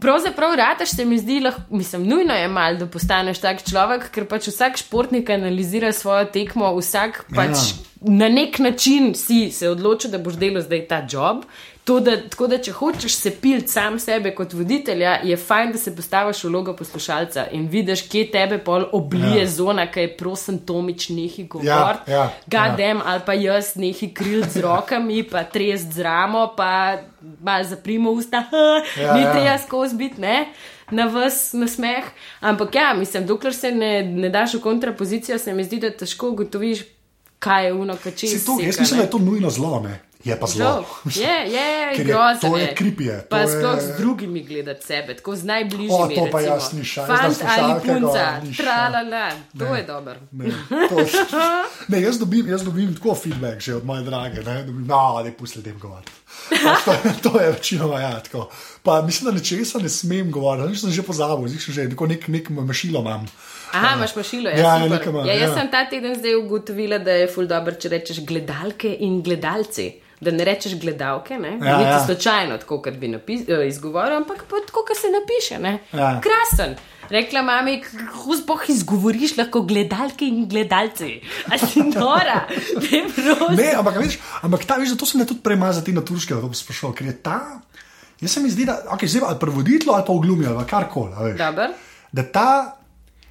[0.00, 4.26] Pravzaprav, rataš se mi zdi, lahko, mislim, nujno je malo, da postaneš tak človek, ker
[4.30, 8.12] pač vsak športnik analizira svojo tekmo, vsak pač Ja.
[8.14, 11.42] na nek način si se odločil, da boš delal zdaj ta job.
[11.84, 15.78] To, da, tako da, če hočeš se piliti sam sebe kot voditelja, je fajn, da
[15.78, 19.46] se postaviš v vlogo poslušalca in vidiš, kje tebe pol oblije Ja.
[19.46, 21.66] zona, ki je prosen Tomič nehi govor.
[21.66, 23.02] Ja, ja, Gadem ja.
[23.06, 26.98] ali pa jaz nehi kril z rokami, pa trest z ramo, pa
[27.40, 28.44] malo zaprimo usta,
[29.02, 29.32] Ja, ni ja.
[29.32, 30.46] treba skozi biti, ne.
[30.90, 32.04] Na vas na smeh.
[32.40, 36.28] Ampak ja, mislim, dokler se ne, ne daš v kontrapozicijo, se mi zdi, da težko
[36.30, 36.84] ugotoviš,
[37.38, 38.30] kaj je uno, kaj čez.
[38.30, 40.00] Si to, jaz mislim, da je to nujno zlo, ne?
[40.20, 40.46] Je pa.
[40.46, 42.40] Žal, je, je, je- grozno.
[42.42, 46.12] to je creepy, je, Pa to sploh je- z drugimi gledati sebe, tako z najbližjimi.
[46.12, 46.54] O, to pa recimo.
[46.54, 49.24] jaz ni šal, jaz Fant sem ali punca, tralala,
[49.58, 50.14] to je dobro.
[50.32, 50.52] Ne,
[50.88, 50.96] to,
[51.88, 55.32] ne, jaz, dobim, jaz dobim tako feedback že od moje drage, ne, dobim, no, da
[55.32, 56.12] pusti ljudem govoriti.
[56.84, 58.50] To, to je večinoma ja, tako.
[58.82, 62.50] Pa mislim, da nečesa ne smem govoriti, nisem že pozabil, še že neko nek, nek
[62.50, 63.24] mašilo imam.
[63.72, 64.50] Aha, imaš mašilo.
[64.50, 65.56] Ja, Ja, ja, nekaj ja, jaz ja.
[65.56, 70.00] sem ta teden zdaj ugotovila, da je ful dobro, če rečeš gledalke in gledalci.
[70.20, 72.04] Da ne rečeš gledalke, ne Ja, Niti ja.
[72.06, 75.58] slučajno, tako kot bi napis, eh, izgovoril, ampak pa tako, kot se napiše.
[75.58, 75.78] Ne?
[75.92, 76.20] Ja.
[76.20, 76.74] Krasen.
[77.10, 81.20] Rekla mami, kako sploh izgovoriš lahko gledalke in gledalci.
[81.48, 82.44] A si nora,
[82.84, 83.56] ne prosim.
[83.56, 86.00] Ne, ampak, veš, ampak ta, veš, zato sem te tudi prej malo za te na
[86.02, 87.40] turške lepo sprašal, ker je ta.
[88.20, 91.32] Jaz se mi zdi, da okay, zdaj ali prevoditelj ali pa v glumi ali karkoli.
[92.12, 92.76] Da ta,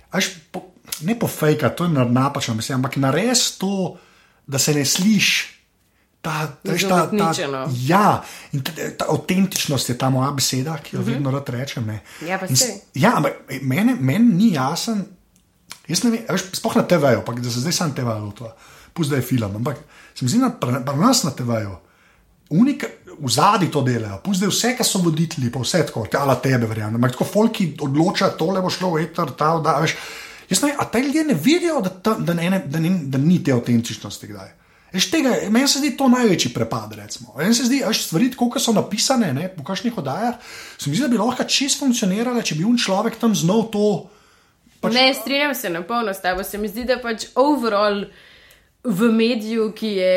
[0.09, 0.65] veš, po,
[1.01, 3.95] ne po fejka, to je na- napačno, mislim, ampak nares to,
[4.47, 5.58] da se ne sliši.
[6.21, 7.31] Ta, veš, ta, ta,
[7.87, 11.13] ja, in ta, ta avtentičnost je ta moja beseda, ki jo uh -huh.
[11.13, 11.85] vedno rad rečem.
[11.85, 12.01] Ne.
[12.27, 12.75] Ja, pa In s- saj.
[12.93, 15.05] Ja, ampak meni men ni jasen,
[15.87, 18.33] jaz ne vem, veš, sploh na TV-ju, pa da se zdaj sam TV-ju
[18.93, 19.77] pusti, da je film, ampak
[20.15, 21.75] se mi zdi, da pri nas na TV-ju,
[22.49, 22.85] unik
[23.19, 26.95] v zadnji to delajo, pusti, vse, kar so voditelji, pa vse tako, ala tebe, verjamem,
[26.95, 29.95] ampak tako folki odloča, tole bo šlo v eter, ta, da, veš,
[30.49, 33.21] jaz ne vem, a te ljudje ne vidijo, da, ta, da, ne, da, ni, da
[33.21, 34.55] ni te avtentičnosti kdaj.
[34.93, 36.93] Veš, tega, meni se zdi to največji prepad.
[36.97, 37.33] recimo.
[37.37, 40.39] Meni se zdi, da stvari, kot so napisane ne, po kakšnih oddajah,
[40.77, 44.09] se mi zdi, da bi lahko čist funkcionirale, če bi un človek tam znal to.
[44.81, 46.43] Pač, ne, strinjam se na polno s tabo.
[46.43, 48.05] Se mi zdi, da pač overall
[48.83, 50.13] v mediju, ki je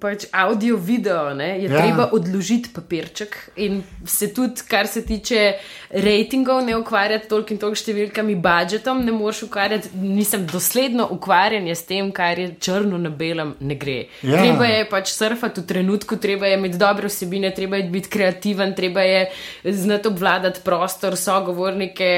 [0.00, 1.80] pač audio, video, ne, je Ja.
[1.80, 5.54] treba odložiti papirček in se tudi, kar se tiče
[5.90, 11.82] rejtingov, ne ukvarjati toliko in toliko številkami, budžetom, ne moreš ukvarjati, nisem dosledno ukvarjanje s
[11.88, 14.06] tem, kar je črno na belem, ne gre.
[14.22, 14.42] Ja.
[14.42, 18.74] Treba je pač surfati v trenutku, treba je imeti dobre vsebine, treba je biti kreativen,
[18.76, 19.30] treba je
[19.64, 22.12] znati obvladati prostor, sogovornike,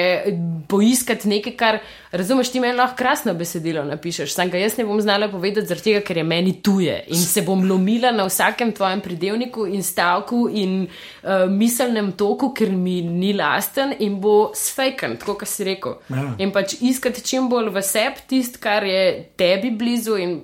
[0.68, 1.78] poiskati nekaj, kar
[2.12, 4.34] razumeš, ti meni lahko krasno besedilo napišeš.
[4.34, 7.42] Sam ga jaz ne bom znala povedati, zaradi tega, ker je meni tuje in se
[7.46, 13.32] bom lomila na vsakem tvojem pridevniku in stavku in uh, miselnem toku, ker mi ni
[13.36, 15.98] lasten in bo sfejkan, tako kot si rekel.
[16.12, 16.26] Ja.
[16.42, 19.04] In pač iskati čim bolj v sebi tisto, kar je
[19.38, 20.38] tebi blizu in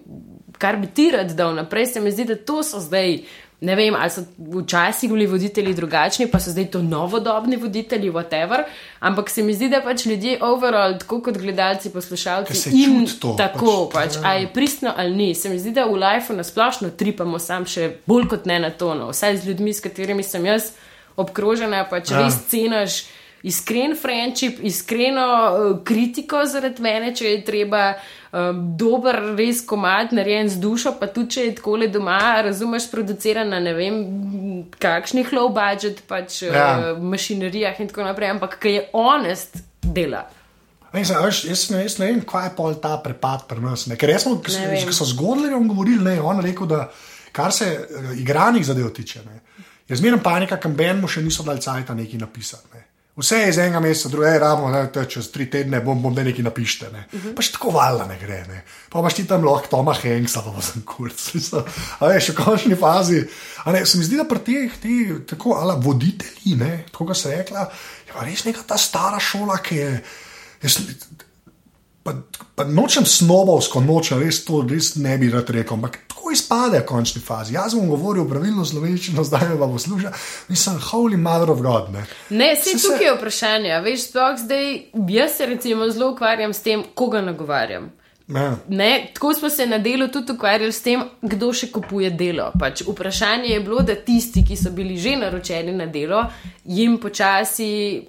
[0.58, 3.20] kar bi ti rad dal naprej, se mi zdi, da to so zdaj.
[3.60, 8.62] Ne vem, ali so včasih bili voditelji drugačni, pa so zdaj to novodobni voditelji, whatever.
[9.00, 13.90] Ampak se mi zdi, da pač ljudje overall, tako kot gledalci, poslušalci in to, tako,
[13.92, 15.34] pač, pač, pač a je pristno ali ni.
[15.34, 19.10] Se mi zdi, da v lifeu nasplošno tripamo sam še bolj kot ne na tono.
[19.10, 20.72] Vsaj z ljudmi, s katerimi sem jaz
[21.16, 22.20] obkrožena, pač Ja.
[22.20, 22.26] ja.
[22.26, 23.02] res cenaš
[23.42, 27.94] iskren friendship, iskreno uh, kritiko zaradi mene, če je treba.
[28.28, 32.90] Um, dober, res komad, narejen z dušo, pa tudi če je tako le doma, razumeš,
[32.92, 33.94] produciran na ne vem,
[34.78, 36.52] kakšnih low budget pač, Ja.
[36.52, 36.92] ja.
[36.92, 40.26] uh, mašinerijah in tako naprej, ampak ki je honest dela.
[40.92, 43.86] A veš, jaz, ne, jaz ne vem, kaj je pol ta prepad pri nas.
[43.86, 43.96] Ne?
[43.96, 46.90] Ker jaz smo, ko so- so zgodili, on govorili, ne, on rekel, da
[47.32, 49.40] kar se uh, igranih zadev tiče, ne,
[49.88, 52.68] je zmerno panika, kam Ben mu še niso dali cajta nekaj napisati.
[52.74, 52.84] Ne.
[53.18, 56.44] Vse je iz enega meseca, druge ramo, ne, te, čez tri tedne bom, bom nekaj
[56.46, 56.90] napište.
[56.92, 57.06] Ne.
[57.12, 57.34] Uh -huh.
[57.34, 58.44] Pač tako valjda ne gre.
[58.48, 58.62] Ne.
[58.88, 61.18] Pa imaš ti tam lahko Toma Hanksa, pa sem kurc.
[61.98, 63.24] A veš, v končni fazi.
[63.64, 67.16] A Ne, se mi zdi, da pri teh, ti, tako, ala, voditelji, ne, tako kot
[67.16, 67.70] se je rekla,
[68.06, 70.04] je pa res neka ta stara šola, ki je.
[70.62, 70.78] Jaz,
[72.02, 72.14] pa,
[72.54, 76.84] pa nočem snobovsko, nočem res to, res ne bi rad rekel, ampak tako izpade v
[76.84, 77.54] končni fazi.
[77.54, 80.12] Jaz bom govoril pravilno slovenščino, zdaj pa posluša,
[80.48, 81.90] nisem holy mother of God.
[81.90, 83.80] Ne, Ne, se Saj se- tukaj je vprašanje.
[83.80, 84.66] Veš, sploh zdaj,
[85.10, 87.90] jaz se recimo zelo ukvarjam s tem, koga nagovarjam.
[88.28, 88.50] ne.
[88.68, 92.50] Ne, tako smo se na delu tudi ukvarjali s tem, kdo še kupuje delo.
[92.54, 96.24] Pač vprašanje je bilo, da tisti, ki so bili že naročeni na delo,
[96.66, 98.02] jim počasi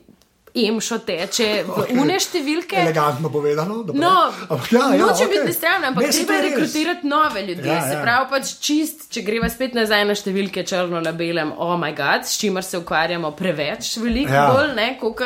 [0.55, 1.97] emšo teče v Okej.
[1.97, 2.77] une številke.
[2.81, 3.83] Elegantno povedano.
[3.83, 4.01] dobro.
[4.01, 4.31] No,
[4.71, 5.27] ja, ja, noče okej.
[5.27, 7.67] biti nestran, ampak Ne, treba rekrutirati nove ljudi.
[7.67, 8.01] Ja, Ja, se ja.
[8.01, 12.23] pravi, pač čist, če greva spet nazaj na številke črno na belem, oh moj bog,
[12.25, 14.43] s čimer se ukvarjamo preveč, veliko Ja.
[14.43, 14.53] ja.
[14.53, 15.21] bolj, ne, kot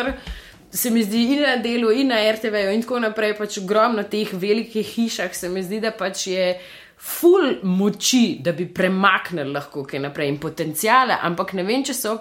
[0.74, 4.34] se mi zdi in na delu, in na RTV-ju, in tako naprej, pač ogromno teh
[4.34, 6.60] velikih hišah, se mi zdi, da pač je.
[7.04, 12.14] Ful moči, da bi premaknili lahko kaj naprej in potencijale, ampak ne vem, če so,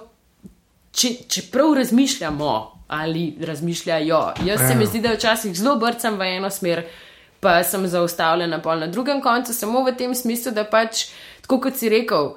[0.91, 2.49] če, če prav razmišljamo
[2.93, 4.21] ali razmišljajo.
[4.45, 4.69] Jaz Ja.
[4.69, 6.85] se mi zdi, da včasih zelo brcam v eno smer,
[7.41, 11.09] pa sem zaustavljena pol na drugem koncu, samo v tem smislu, da pač,
[11.43, 12.35] tako kot si rekel,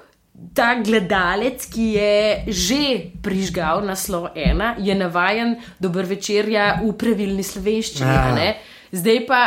[0.55, 2.15] ta gledalec, ki je
[2.47, 2.79] že
[3.23, 8.47] prižgal naslov ena, je navajen dober večerja v pravilni slovenščini.
[8.47, 8.55] Ja.
[8.95, 9.39] Zdaj pa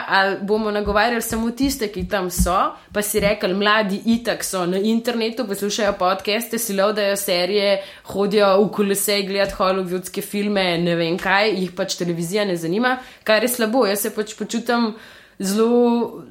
[0.43, 2.57] bomo nagovarjali samo tiste, ki tam so,
[2.93, 7.79] pa si rekli, mladi itak so na internetu, poslušajo podcaste, si lovdajo serije,
[8.13, 13.43] hodijo v kolesej gledati hollywoodske filme, ne vem kaj, jih pač televizija ne zanima, kar
[13.43, 13.87] je slabo.
[13.89, 14.93] Jaz se pač počutim
[15.39, 16.27] zelo.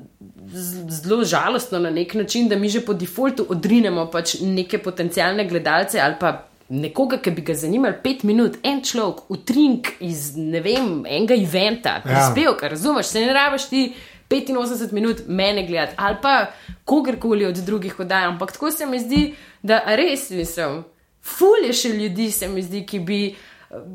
[0.47, 5.99] Zelo žalostno na nek način, da mi že po defaultu odrinemo pač neke potencijalne gledalce
[6.01, 6.31] ali pa
[6.69, 11.97] nekoga, ki bi ga zanimali pet minut, en človek, utrink iz ne vem, enega eventa,
[12.03, 12.73] prispevka, ja.
[12.75, 13.83] razumeš, se ne rabiš ti
[14.29, 16.45] 85 minut mene gledati ali pa
[16.85, 18.25] kogarkoli od drugih oddaj.
[18.25, 20.83] Ampak tako se mi zdi, da res mislim,
[21.23, 23.21] fulje še ljudi se mi zdi, ki bi.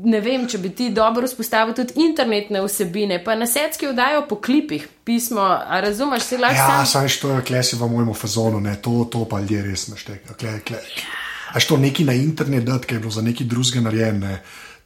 [0.05, 4.37] Ne vem, če bi ti dobro vzpostavil tudi internetne vsebine, pa na setski vdajo po
[4.37, 6.59] klipih, pismo, a razumeš, se lahko.
[6.61, 6.91] Ja, sam...
[6.91, 10.37] saj to je klesi v mojem fazonu, ne, to, to pa ljudje res naštekajo.
[10.37, 10.83] Kle, kle.
[11.53, 14.37] A što neki na internet, da je bilo za neki drugega narejeno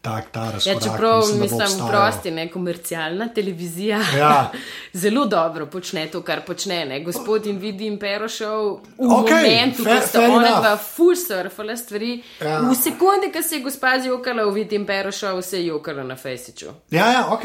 [0.01, 0.73] tak, ta razpoložaj.
[0.73, 3.99] Ja, čeprav mislim, mislim prosti, ne komercialna televizija.
[4.17, 4.51] Ja.
[4.93, 6.85] Zelo dobro počne to, kar počne.
[6.85, 7.03] Ne?
[7.03, 12.21] Gospod in vidi impero šel v okay, momentu, ko sta ona dva full surfala stvari.
[12.41, 12.59] Ja.
[12.59, 16.15] V sekundi, ko se je gospa zjokala v vidi impero šel, se je jokala na
[16.15, 16.73] Facebooku.
[16.91, 17.43] Ja, ja, ok.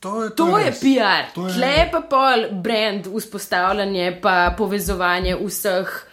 [0.00, 1.32] To je, to to je, je PR.
[1.34, 6.11] Tle pa pol brand, vzpostavljanje pa povezovanje vseh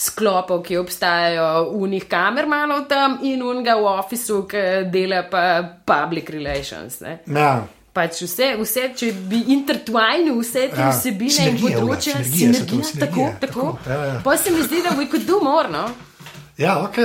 [0.00, 5.42] sklopov, ki obstajajo v njih kamer malo tam in unga v ofisu, ki dela pa
[5.86, 7.02] public relations.
[7.26, 7.52] Ja.
[7.92, 10.92] Pač vse, vse, če bi intertwinil vse te ja.
[10.94, 13.64] vsebine in področja, sinergija, tako, tako.
[13.80, 13.90] tako.
[13.90, 14.20] Ja, ja.
[14.24, 15.88] Pa se mi zdi, da bi kot dumorno.
[16.60, 17.00] Ja, ok,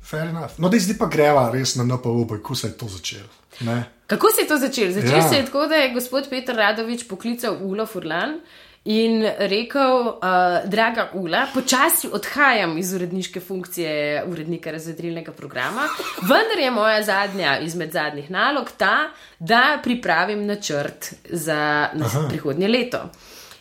[0.00, 0.60] fair enough.
[0.62, 3.28] No, da zdaj pa greva res na NPO, kako se je to začelo.
[3.66, 3.82] Ne?
[4.08, 4.94] Kako se je to začelo?
[4.94, 5.28] Začelo ja.
[5.28, 8.38] se je tako, da je gospod Petr Radovič poklical Ulo Furlan
[8.88, 15.84] in rekel, uh, draga Ula, počasi odhajam iz uredniške funkcije urednika razvedrilnega programa,
[16.22, 21.88] vendar je moja zadnja izmed zadnjih nalog ta, da pripravim načrt za
[22.28, 23.10] prihodnje leto.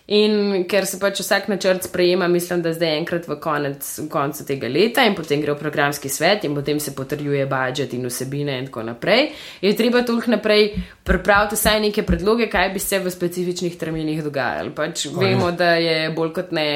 [0.08, 4.46] In ker se pač vsak načrt sprejema, mislim, da zdaj enkrat v, konec, v koncu
[4.48, 8.56] tega leta in potem gre v programski svet in potem se potrjuje budžet in vsebine
[8.62, 10.70] in tako naprej, je treba toliko naprej
[11.04, 14.72] pripraviti vsaj neke predloge, kaj bi se v specifičnih terminih dogajalo.
[14.72, 16.68] Pač vemo, da je bolj kot ne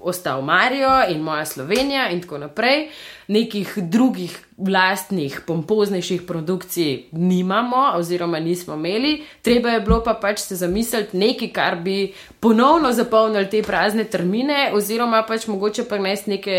[0.00, 2.88] ostal Marijo in moja Slovenija in tako naprej.
[3.28, 10.56] Nekih drugih vlastnih, pompoznejših produkcij nimamo, oziroma nismo imeli, treba je bilo pa pač se
[10.56, 16.58] zamisliti nekaj, kar bi ponovno zapolnili te prazne termine, oziroma pač mogoče prenesti neke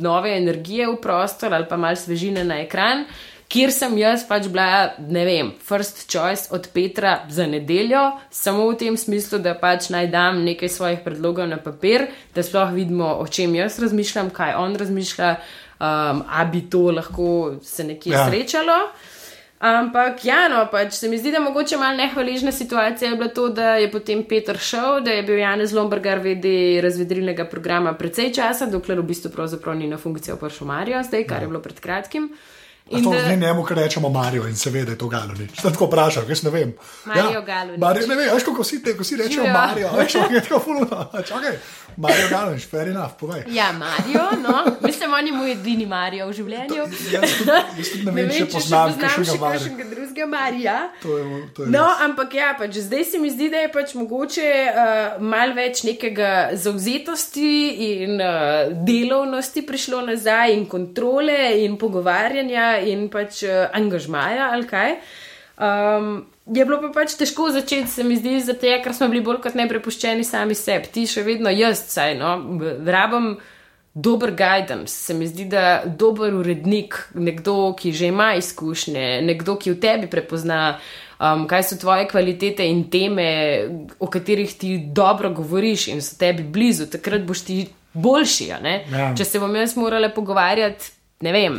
[0.00, 3.06] nove energije v prostor ali pa malce svežine na ekran
[3.48, 8.78] kjer sem jaz pač bila, ne vem, first choice od Petra za nedeljo, samo v
[8.80, 13.26] tem smislu, da pač naj dam nekaj svojih predlogov na papir, da sploh vidimo, o
[13.26, 15.34] čem jaz razmišljam, kaj on razmišlja,
[15.78, 17.28] um, a bi to lahko
[17.62, 18.26] se nekje ja.
[18.30, 18.80] srečalo.
[19.56, 23.48] Ampak, ja, no, pač se mi zdi, da mogoče malo nehvaližna situacija je bila to,
[23.48, 28.68] da je potem Peter šel, da je bil Janez Lombergar vedi razvedrilnega programa precej časa,
[28.68, 31.54] dokler v bistvu pravzaprav ni na funkcijo prišel Marijo, zdaj, kar je ja.
[31.54, 32.28] bilo pred kratkim.
[32.90, 35.48] In to ne njemu, kar rečemo Marijo in seveda je to Galoni.
[35.60, 36.74] Zdaj tako vprašam, jaz ne vem.
[37.04, 37.78] Marijo ja, Galoni.
[37.78, 40.60] Marijo, ne vem, veš, kako si te, ko si rečemo Marijo, veš, kako je to
[40.60, 41.10] fulno.
[41.12, 41.56] Okay.
[41.96, 43.42] Marijo Galoni, fair enough, povej.
[43.48, 46.82] Ja, Marijo, no, mislim, on je moj edini Marijo v življenju.
[47.10, 50.76] Jaz tudi ne, ne vem, če poznam kakšnega drugega Marija.
[51.02, 52.04] To je, to je no, res.
[52.04, 56.54] ampak ja, pač zdaj se mi zdi, da je pač mogoče uh, mal več nekega
[56.54, 57.50] zauzetosti
[57.90, 64.96] in uh, delovnosti prišlo nazaj in kontrole in pogovarjanja in pač uh, angažmaja ali kaj.
[65.56, 69.40] Um, je bilo pa pač težko začeti, se mi zdi, zato ker smo bili bolj
[69.46, 70.92] kot ne prepuščeni sami sebi.
[70.92, 72.36] Ti še vedno jaz, saj no,
[72.84, 73.36] rabim
[73.96, 74.92] dober guidance.
[74.92, 80.12] Se mi zdi, da dober urednik, nekdo, ki že ima izkušnje, nekdo, ki v tebi
[80.12, 80.78] prepozna.
[81.16, 83.24] Um, kaj so tvoje kvalitete in teme,
[84.04, 87.56] o katerih ti dobro govoriš in so tebi blizu, takrat boš ti
[87.96, 88.50] boljši.
[88.52, 88.60] Ja.
[89.16, 90.92] Če se bom jaz morala pogovarjati,
[91.24, 91.56] ne vem,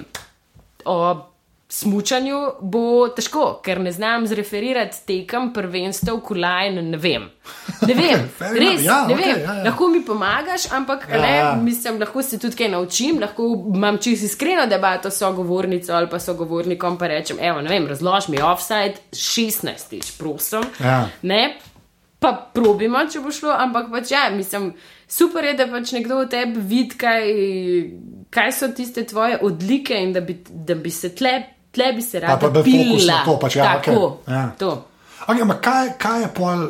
[0.87, 0.99] o
[1.69, 7.25] Smučanju bo težko, ker ne znam zreferirati tekem prvenstev, kolajn, ne vem.
[7.81, 9.41] Ne vem, res, ja, ne okay, vem.
[9.41, 9.63] Ja, ja.
[9.65, 11.49] Lahko mi pomagaš, ampak ja, ne, ja.
[11.59, 16.21] mislim, lahko se tudi kaj naučim, lahko imam čisto iskreno debato s sogovornico ali pa
[16.23, 20.63] sogovornikom, pa rečem, evo, ne vem, razlož mi offside 16, prosim.
[20.79, 21.01] Ja.
[21.21, 21.57] Ne,
[22.23, 24.71] pa probimo, če bo šlo, ampak pač ja, mislim,
[25.07, 27.29] super je, da pač nekdo v tebi vidi, kaj,
[28.29, 32.19] kaj so tiste tvoje odlike in da bi, da bi se tlep tle bi se
[32.19, 33.21] rada pila.
[33.25, 34.33] To, pač, ja, Tako, okay.
[34.33, 34.45] ja.
[34.57, 34.71] to.
[35.27, 36.61] Okay, kaj, kaj je pol,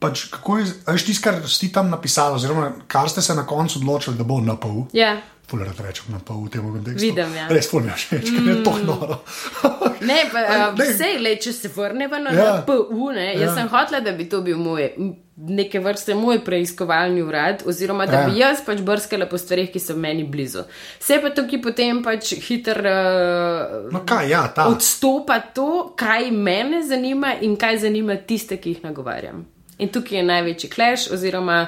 [0.00, 0.66] pač, kako je,
[1.02, 4.54] tisto, kar si tam napisal, oziroma kar ste se na koncu odločili, da bo na
[4.60, 4.84] pol?
[4.94, 5.16] Ja.
[5.16, 7.00] Fuler, da rečem na pol v tem kontekstu.
[7.06, 7.48] Vidim, ja.
[7.48, 8.86] Res, fuler, že več, ker je to mm.
[8.86, 9.18] noro.
[10.10, 12.48] ne, pa, uh, sej, le, če se vrnemo na ja.
[12.66, 13.54] PU, ne, jaz ja.
[13.60, 14.88] sem hotela, da bi to bil moj
[15.36, 18.48] neke vrste moj preiskovalni urad, oziroma da bi ja.
[18.48, 20.62] jaz pač brskala po stvarih, ki so meni blizu.
[21.02, 27.34] Vse pa tukaj potem pač hiter uh, no kaj, ja, odstopa to, kaj mene zanima
[27.42, 29.42] in kaj zanima tiste, ki jih nagovarjam.
[29.82, 31.64] In tukaj je največji kleš, oziroma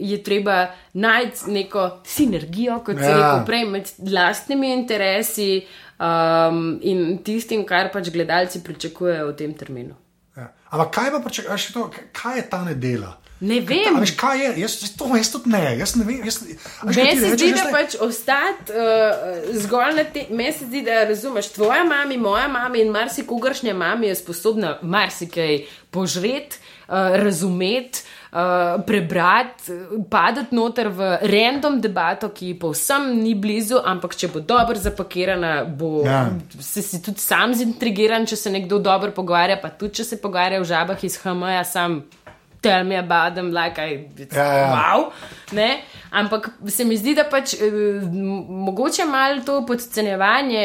[0.00, 3.16] je treba najti neko sinergijo, kot se Ja.
[3.16, 5.66] reče, prej med lastnimi interesi
[6.00, 9.94] um, in tistim, kar pač gledalci pričakujejo v tem terminu.
[10.36, 10.52] Ja.
[10.70, 11.30] Ampak kaj pa
[11.74, 13.16] to, kaj je ta nedela?
[13.40, 13.96] Ne vem.
[13.96, 14.48] A veš, kaj je?
[14.60, 15.62] Jaz, jaz, to, jaz tudi ne.
[15.80, 16.20] Jaz ne vem.
[16.28, 20.68] Jaz, kaj Meni se zdi, jaz da pač ostati uh, zgolj na tem, meni se
[20.68, 27.16] zdi, da razumeš, tvoja mama, moja mama in marsikogaršnja mama je sposobna marsikaj požreti, uh,
[27.16, 28.04] razumeti.
[28.30, 29.72] Uh, prebrati,
[30.10, 36.04] padati noter v random debato, ki povsem ni blizu, ampak če bo dobro zapakirana, bo
[36.06, 36.28] Ja.
[36.60, 40.60] se si tudi sam zintrigiran, če se nekdo dobro pogovarja, pa tudi če se pogovarja
[40.60, 42.04] v žabah iz HM-ja, sam
[42.62, 44.68] tell me about them, like I, it's Ja, ja.
[44.76, 45.10] wow.
[45.52, 45.80] Ne?
[46.10, 47.70] Ampak se mi zdi, da pač eh,
[48.46, 50.62] mogoče malo to podcenjevanje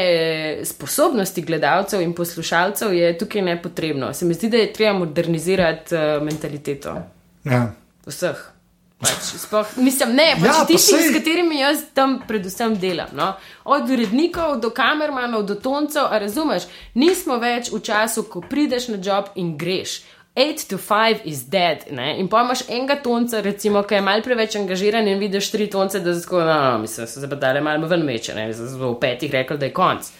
[0.63, 4.13] sposobnosti gledalcev in poslušalcev je tukaj nepotrebno.
[4.13, 6.97] Se mi zdi, da je treba modernizirati mentaliteto
[7.45, 7.71] Ja.
[8.07, 8.51] vseh.
[8.95, 13.11] Pač, sploh, mislim, ne, pač Ja, pa tistih, sej- s katerimi jaz tam predvsem delam.
[13.13, 13.33] No?
[13.65, 16.63] Od urednikov do kamermanov do toncev, a razumeš,
[16.95, 20.01] nismo več v času, ko prideš na job in greš.
[20.35, 21.85] 8 to 5 is dead.
[21.91, 22.19] Ne?
[22.19, 25.99] In pa imaš enega tonca, recimo, ki je mal preveč angažiran in vidiš tri tonce,
[25.99, 29.57] da tako, no, no, mislim, se zabadale malo ven meče, ne, zdaj v petih rekel,
[29.57, 30.11] da je konc.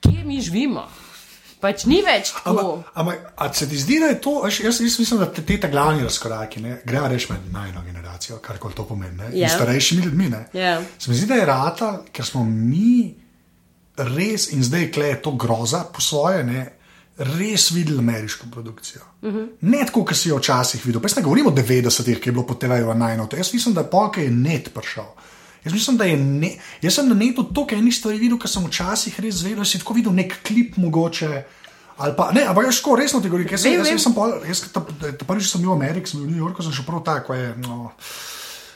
[0.00, 0.84] Kje mi živimo?
[1.64, 2.82] Pač ni več tako.
[2.94, 5.56] Ampak, ampak se ti zdi, da je to, veš, jaz, jaz mislim, da te, te
[5.60, 9.48] ta glavni razkoraki, ne, grejo reči med najno generacijo, kar koli to pomeni, ne, Ja.
[9.48, 10.28] in starejšimi ljudmi.
[10.28, 10.42] Ne.
[10.52, 10.78] Ja.
[10.98, 13.14] Se mi zdi, da je rata, ker smo mi
[13.96, 16.64] res in zdaj je to groza po svoje, ne,
[17.38, 19.02] res videli ameriško produkcijo.
[19.22, 19.48] Uh -huh.
[19.60, 21.00] Ne tako, kot si jo včasih videl.
[21.00, 23.28] Pa jaz ne govorim o 90-ih, ki je bilo po TV-ju najno.
[23.36, 25.04] Jaz mislim, da je polk je net prišel.
[25.64, 26.50] Jaz mislim, da je ne,
[26.82, 29.80] jaz sem na netu toliko enih stvari videl, ker sem včasih res zvedel, da si
[29.80, 31.30] tako videl nek klip mogoče.
[31.96, 34.34] Ali pa, ne, ampak jaz tako resno ti govorim, ker sem, jaz, jaz sem, pol,
[34.48, 36.86] jaz, ta, ta prvič sem bil v Ameriki, sem bil v New Yorku, sem šel
[36.88, 37.52] prav tako, je.
[37.62, 37.94] No,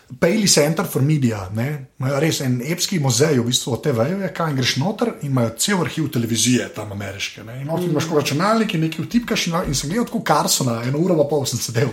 [0.08, 1.66] Bailey Center for Media, ne?
[2.00, 5.50] imajo res en epski muzej, v bistvu od TV-ja, je kaj greš noter in imajo
[5.60, 7.44] cel arhiv televizije tam ameriške.
[7.44, 7.58] Ne?
[7.60, 8.16] In noter imaš mm.
[8.16, 11.60] računalnik in nekaj vtipkaš in, in sem gledal tako Carsona, eno uro pa pol sem
[11.60, 11.92] sedel,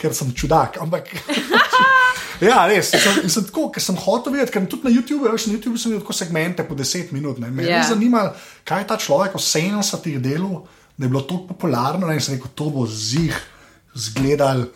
[0.00, 0.80] ker sem čudak.
[0.80, 1.12] Ampak.
[2.40, 2.88] Ja, res.
[2.88, 5.92] Sem, sem tako, ker sem hotel videti, ker tudi na YouTubu, veš, na YouTubu sem
[5.92, 7.36] videl tako segmente po 10 minut.
[7.36, 7.50] Ne.
[7.50, 7.74] Me je Ja.
[7.76, 7.88] yeah.
[7.90, 8.30] zanimalo,
[8.64, 10.62] kaj je ta človek v 70-ih delal,
[10.96, 12.08] da je bilo tako popularno.
[12.08, 13.36] Ne, in sem rekel, to bo zih
[13.94, 14.70] zgledal.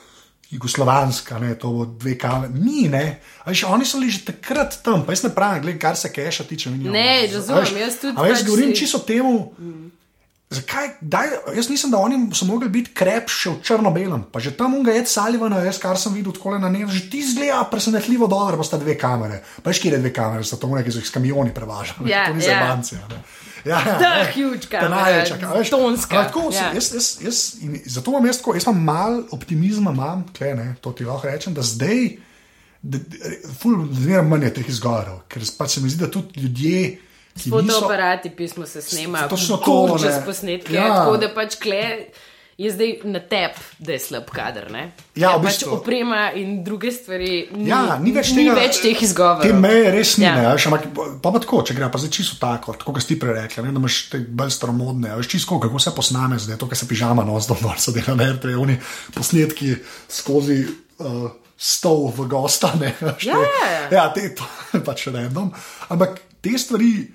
[0.50, 2.52] Jugoslovanska, ne, to bo dve kamere.
[2.54, 3.06] Mi, ne,
[3.40, 6.12] a veš, oni so bili že takrat tam, pa jaz ne pravim, gled, kar se
[6.12, 6.70] keša tiče.
[6.70, 9.50] Ne, razumem, jaz tudi A veš, pač govorim si- čisto temu.
[10.54, 14.26] Zakaj, daj, jaz mislim, da oni so mogli biti krep še v črno-belem.
[14.32, 17.24] Pa že tam unga je Salivana, jaz kar sem videl tako na nebu, že ti
[17.26, 19.42] zgleda presenetljivo dobro, pa sta dve kamere.
[19.62, 22.10] Pa kje je dve kamere, sta to nekaj, ki so jih s kamioni prevažali.
[22.10, 22.52] Ja, to ni ja.
[22.52, 22.94] za banci.
[23.00, 23.22] Ja,
[23.64, 24.32] ja, Ta ne.
[24.34, 25.70] huge največja veš.
[25.72, 26.70] tonska, Tako, ja.
[26.76, 30.74] jaz, jaz, jaz, in zato imam jaz tako, jaz imam malo optimizma, imam, tle, ne,
[30.80, 32.04] to ti lahko rečem, da zdaj,
[32.82, 33.00] da,
[33.62, 36.82] ful, zmeraj manj je teh izgovorov, ker pač se mi zdi, da tudi ljudje,
[37.36, 40.12] niso, Fotoaparati, pismo se snema, Točno to, ne.
[40.12, 40.82] s posnetke, Ja.
[40.82, 40.94] ja.
[40.96, 41.82] tako da pač kle.
[42.54, 44.68] Je zdaj na tep, da je slab kader.
[44.70, 44.92] Ne?
[45.18, 45.72] Ja, Ker v pač bistvu.
[45.74, 47.48] oprema in druge stvari.
[47.50, 49.42] Ni, Ja, ni več, ni tega, več teh izgovorov.
[49.42, 50.36] Te meje res ni, Ja.
[50.38, 50.52] ja.
[50.54, 53.16] veš, ampak pa, pa tako, če gre pa zdaj čisto tako, tako kot si ti
[53.18, 56.70] prej rekla, ne, da imaš te bolj staromodne, veš čisto kako se posname, zdaj to,
[56.70, 58.78] kar se pižama nos dol, so dela na RTV, oni
[59.10, 59.74] posnetki
[60.08, 60.60] skozi.
[60.96, 63.24] Uh, Stov v gosta, ne veš.
[63.24, 63.82] Ja, ja, ja.
[63.90, 64.42] ja, te, to
[64.72, 65.50] je pač random.
[65.88, 67.06] Ampak te stvari,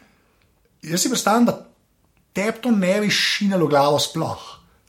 [0.82, 1.66] jaz si predstavljam, da
[2.34, 4.42] te to ne bi šinilo glavo sploh,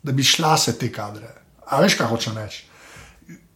[0.03, 1.35] da bi šla se te kadre.
[1.67, 2.67] A veš, kaj hočem reči?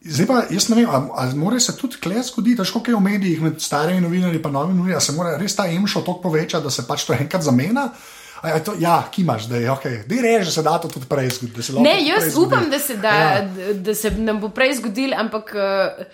[0.05, 3.40] Zdaj pa jaz ne vem, ali mora se tudi kle zgoditi, da škoke v medijih
[3.42, 6.85] med starimi novinarji in novimi novinarji, se mora res ta emšo toliko povečati, da se
[6.87, 7.88] pač to enkrat zamena.
[8.42, 10.79] A je to, ja, ki imaš, da je ok, da je rež, da se da
[10.79, 11.57] to tudi prej zgoditi.
[11.57, 13.49] da se lahko Ne, jaz upam, da se, da, Ja.
[13.75, 16.05] da se nam bo prej zgodil, ampak eh,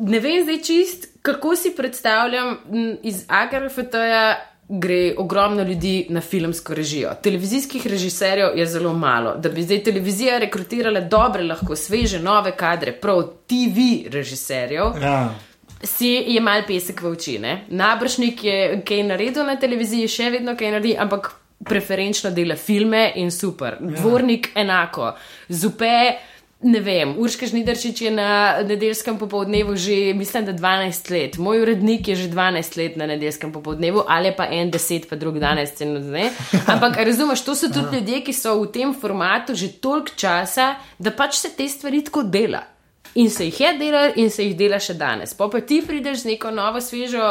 [0.00, 2.56] ne vem zdaj čist, kako si predstavljam
[3.02, 4.36] iz AGRFT-ja.
[4.72, 7.10] Gre ogromno ljudi na filmsko režijo.
[7.22, 9.34] Televizijskih režiserjev je zelo malo.
[9.36, 13.80] Da bi zdaj televizija rekrutirala dobre, lahko sveže, nove kadre, prav TV
[14.10, 15.34] režiserjev, Ja.
[15.82, 17.38] si je mal pesek v oči.
[17.38, 17.64] Ne?
[17.68, 21.32] Nabršnik je kaj naredil na televiziji, še vedno kaj naredi, ampak
[21.64, 23.76] preferenčno dela filme in super.
[23.80, 23.96] Ja.
[23.96, 25.12] Dvornik enako.
[25.48, 26.12] Zupe,
[26.62, 31.38] ne vem, Urška Žnidarčič je na nedeljskem popoldnevu že, mislim, da 12 let.
[31.38, 35.38] Moj urednik je že 12 let na nedeljskem popoldnevu, ali pa en 10, pa drug
[35.40, 36.30] 12, ne.
[36.66, 41.10] Ampak razumeš, to so tudi ljudje, ki so v tem formatu že toliko časa, da
[41.10, 42.64] pač se te stvari tako dela.
[43.14, 45.32] In se jih je delal, in se jih dela še danes.
[45.34, 47.24] Pa, pa ti prideš z neko novo, svežo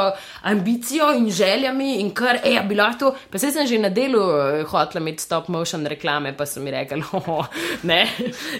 [0.51, 3.13] ambicijo in željami, in kar je bilo to.
[3.31, 6.71] Pa se sem že na delu eh, hotel imeti stop motion reklame, pa so mi
[6.71, 7.47] rekli: oh,
[7.83, 8.01] ne,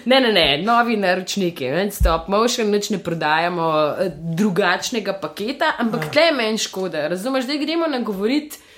[0.04, 6.08] ne, ne, ne, novi naročniki, ne, stop motion, nič ne prodajamo eh, drugačnega paketa, ampak
[6.08, 6.12] ja.
[6.16, 7.08] tle je meni škoda.
[7.12, 8.69] Razumeš, da gremo nagovoriti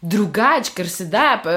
[0.00, 1.50] drugače, ker se da, pa,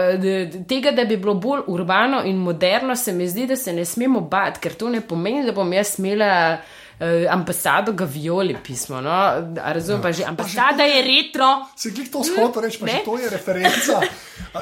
[0.68, 4.22] tega, da bi bilo bolj urbano in moderno, se mi zdi, da se ne smemo
[4.22, 6.62] bati, ker to ne pomeni, da bom jaz smela.
[7.02, 9.00] Uh, ambasado ga violi pismo.
[9.02, 9.14] No?
[9.58, 10.04] Razumem ja.
[10.04, 11.48] pa že, ambasada je retro.
[11.76, 14.02] Se klik to skoto reči, pa že to je referenca.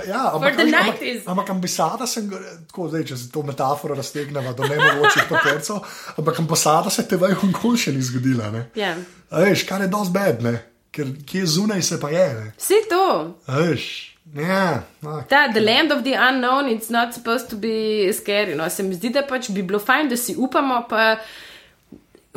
[0.07, 2.31] Ja, ampak, ampak, ampak ambasada sem,
[2.69, 5.83] tako zdaj, če se to metaforo raztegneva do nemogočih papircev,
[6.15, 8.53] ampak ambasada se te v Hongkongu še ni zgodila.
[8.79, 8.95] Ja.
[9.35, 10.55] Veš, kar je dosti bed, ne?
[10.91, 12.29] Ker kje zunaj se pa je.
[12.57, 13.03] Vse to.
[13.47, 14.15] Veš.
[14.33, 15.27] Yeah, okay.
[15.27, 18.55] Ta, the land of the unknown, it's not supposed to be scary.
[18.55, 21.15] No, se mi zdi, da pač bi bilo fajn, da si upamo, pa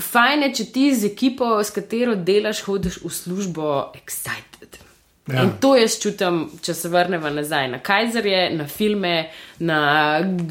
[0.01, 4.52] fajn je, če ti z ekipo, s katero delaš, hodiš v službo, excited.
[5.27, 5.43] Ja.
[5.43, 9.29] In to jaz čutim, če se vrnemo nazaj na Kajzerje, na filme,
[9.63, 9.77] na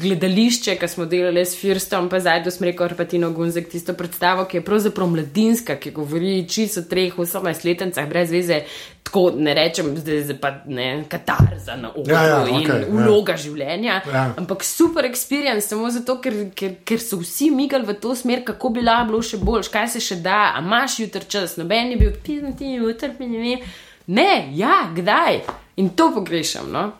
[0.00, 4.46] gledališče, ki smo delali s Firstom, pa zdaj, da smo rekli, Arpatino Gunzek, tisto predstavo,
[4.48, 8.62] ki je pravzaprav mladinska, ki govori čisto o treh, 18 letnicah, brez veze,
[9.04, 13.36] tako ne rečem, zdaj je pa ne katarza na okolju ja, ja, in okay, vloga
[13.36, 13.42] ja.
[13.44, 14.26] življenja, ja.
[14.40, 18.72] ampak super experience, samo zato, ker, ker, ker so vsi migali v to smer, kako
[18.72, 22.04] bi lahko bilo še boljš, kaj se še da, a imaš jutr čas, noben je
[22.06, 23.72] bil pisati, jutr, ne vem.
[24.06, 25.40] Ne, ja, kdaj?
[25.76, 26.72] In to pogrešam.
[26.72, 26.90] No?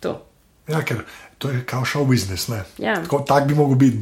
[0.00, 0.26] To.
[0.68, 1.04] Ja, ker
[1.38, 2.48] to je kao šov biznis.
[2.78, 2.94] Ja.
[3.02, 3.98] Tako tak bi mogel biti.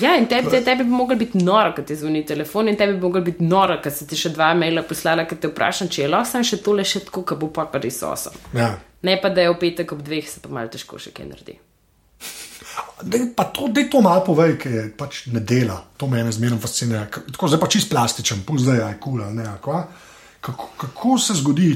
[0.00, 2.94] Ja, in tebi, te, tebi bi mogel biti noro, kad ti zvoni telefon, in tebi
[2.94, 6.02] bi mogel biti noro, kad se ti še dva maila poslala, kad te vprašam, če
[6.02, 8.36] je lahko še tole še tako, kad bo pa res osem.
[8.54, 8.76] Ja.
[9.02, 11.58] Ne pa da je v petek ob dveh, se pa malo težko še kaj naredi.
[12.96, 17.04] Da je to, to malo povej, ki je pač ne dela, to me zmerno fascinira.
[17.10, 19.20] Tako zdaj pa čist plastičen, pusti zdaj je kul.
[20.40, 21.68] Kako, kako se zgodi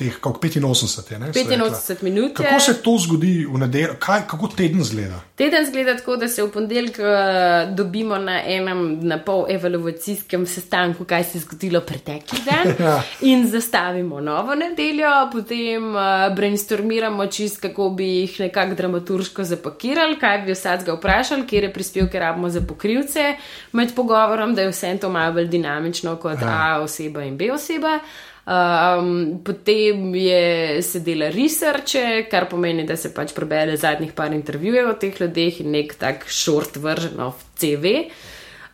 [0.00, 2.32] teh 85, ne, 85 minut.
[2.36, 5.20] Kako se to zgodi v nedeljo, kako teden zgleda?
[5.36, 11.04] Teden zgleda tako, da se v ponedeljek uh, dobimo na enem na pol evaluacijskem sestanku,
[11.04, 12.94] kaj se je zgodilo pretekli dan, ja.
[13.20, 16.00] in zastavimo novo nedeljo, potem uh,
[16.36, 21.72] brainstormiramo čist, kako bi jih nekako dramaturško zapakirali, kaj bi vsak ga vprašali, kje je
[21.72, 23.34] prispevke rabimo za pokrivce,
[23.72, 26.48] med pogovorom, da je vse to malo bolj dinamično kot ja.
[26.48, 27.98] A oseba in B oseba.
[28.46, 34.96] Um, potem je sedela researche, kar pomeni, da se pač prebere zadnjih par intervjujev o
[34.98, 38.08] teh ljudeh in nek tak short version of CV.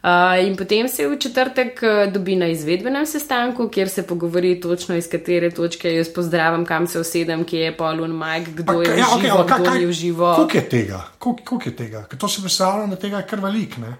[0.06, 4.94] Uh, in potem se v četrtek uh, dobi na izvedbenem sestanku, kjer se pogovori točno
[4.96, 8.98] iz katere točke jaz pozdravim, kam se usedem, kje je Paul in Mike, kdo je
[8.98, 10.34] ja, okay, živo, kdo je živo.
[10.36, 11.04] Koliko je tega?
[11.18, 12.04] Koliko je tega?
[12.06, 13.96] Ker to se predstavlja, da tega je kar velik, ne?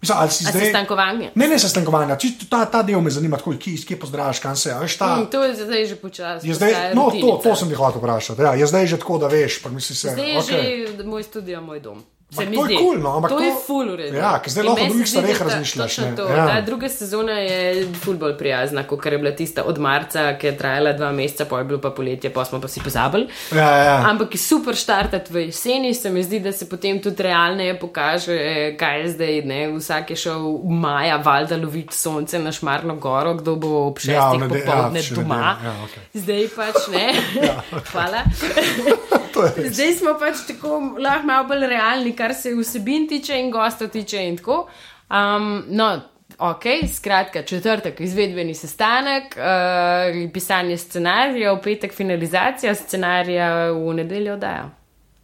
[0.00, 0.62] Mislim, ali si zdaj...
[0.62, 1.30] sestankovanje?
[1.34, 2.16] Ne, ne sestankovanje.
[2.50, 4.74] Ta, ta del me zanima, tako, kje, kje pozdraviš, kam se.
[4.98, 5.16] Ta...
[5.16, 6.48] Mm, to je zdaj že počasi.
[6.94, 8.42] No, to, to sem ti hotel vprašati.
[8.42, 9.64] Ja, je zdaj že tako, da veš.
[9.70, 10.96] Misli, se, zdaj je okay.
[10.96, 12.04] že moj studio, moj dom.
[12.30, 14.12] Se to je kul, no, ampak to, to je full ured.
[14.12, 15.94] Ja, ker zdaj lahko o drugih stvareh razmišljaš.
[15.98, 16.08] Ja.
[16.36, 20.52] Ta druga sezona je full bolj prijazna, kot je bila tista od marca, ki je
[20.58, 23.30] trajala dva meseca, pa je bilo pa poletje, pa smo pa si pozabili.
[23.56, 23.94] Ja, ja.
[24.10, 28.36] Ampak je super štartati v jeseni, se mi zdi, da se potem tudi realneje pokaže,
[28.76, 29.40] kaj je zdaj.
[29.48, 29.62] Ne?
[29.78, 34.04] Vsak je šel v maja, valjda loviti sonce na Šmarno goro, kdo bo ob ja,
[34.04, 35.40] šestih ja, popoldne ja, doma.
[35.64, 36.04] Ja, okay.
[36.12, 37.08] Zdaj pač ne.
[37.48, 37.56] ja.
[37.92, 38.22] Hvala.
[39.74, 44.24] zdaj smo pač tako lahko malo bolj realni kar se vsebin tiče in gosta tiče
[44.28, 44.66] in tako.
[45.10, 45.90] Um, no,
[46.38, 46.64] ok,
[46.94, 54.70] skratka, četrtek izvedbeni sestanek, uh, pisanje scenarija, v petek finalizacija scenarija, v nedeljo dajo.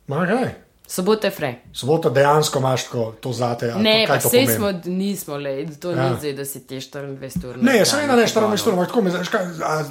[0.08, 0.48] Okay.
[0.86, 1.54] Sobota je frej.
[1.72, 2.82] Sobota dejansko imaš
[3.20, 3.72] to zate.
[3.76, 6.10] Ne, pa vse smo, nismo le, to ja.
[6.10, 7.56] ni zdaj, da si te 24 ur.
[7.62, 9.10] Ne, samo ena ne 24 ur, tako mi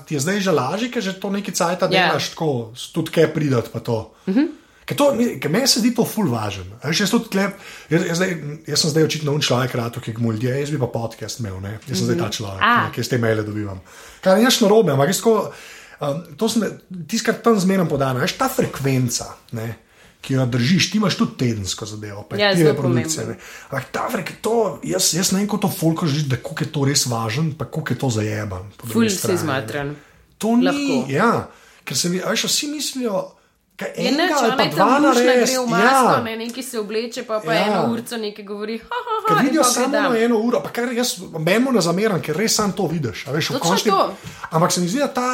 [0.09, 1.87] je zdaj že lažje, ker že to neki cajt ja.
[1.87, 4.13] delaš, tako tudi kaj pridati pa to.
[4.27, 4.39] Uh mhm.
[4.39, 4.62] -huh.
[4.93, 6.69] Ker, to, ker meni se zdi to ful važen.
[6.85, 7.57] Jaz, tlep,
[7.89, 8.33] jaz, jaz, zdaj,
[8.69, 11.57] jaz sem zdaj očitno un človek, rado, ki mu ljudje, jaz bi pa podcast imel,
[11.63, 11.79] ne?
[11.79, 12.03] jaz sem mm -hmm.
[12.03, 12.35] zdaj ta mhm.
[12.37, 13.81] človek, ki s te maile dobivam.
[14.21, 16.63] Kar je narobe, ampak um, to sem
[17.07, 18.19] tiskar tam zmerno podano.
[18.19, 19.75] Veš, ta frekvenca, ne?
[20.23, 23.25] ki jo držiš, ti imaš tudi tedensko zadevo, pa ja, ti je produkcija.
[23.69, 26.85] Ampak ta frekvenca, jaz, jaz ne vem, kako to fulko živiš, da koliko je to
[26.85, 28.71] res važen, pa koliko je to zajeban.
[28.93, 29.95] Ful si zmatran.
[30.37, 31.11] To ni, Lahko.
[31.11, 31.49] ja,
[31.83, 33.25] ker se mi, veš, vsi mislijo,
[33.81, 36.17] Je ne, če ne tam ne gre v masko, ja.
[36.21, 37.63] ne, neki se obleče, pa, pa ja.
[37.65, 38.77] eno uro nekaj govori.
[38.77, 42.37] Ha, ha, ha, vidijo samo na eno uro, pa kar jaz memo ne zameram, ker
[42.37, 43.25] res sam to vidiš.
[43.33, 44.13] Veš, končni, to.
[44.51, 45.29] Ampak se mi zdi, da ta.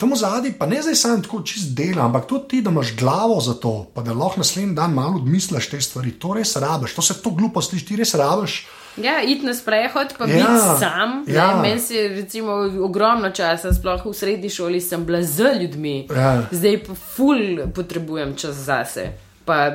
[0.00, 3.36] Tam zadnji, pa ne zdaj samo tako čist dela, ampak tudi ti, da imaš glavo
[3.44, 6.14] za to, pa da lahko naslednji dan malo odmisliš te stvari.
[6.18, 8.62] To res rabiš, to se to glupo sliši, ti res rabiš.
[8.96, 11.24] Ja, iti na sprehod, pa Ja, ja, biti sam.
[11.26, 11.34] ja.
[11.34, 11.56] Ja.
[11.56, 16.06] Meni se je recimo ogromno časa, sploh v srednji šoli, sem bila z ljudmi.
[16.10, 16.42] Ja.
[16.50, 17.38] Zdaj pa ful
[17.74, 19.08] potrebujem čas zase.
[19.44, 19.70] Pa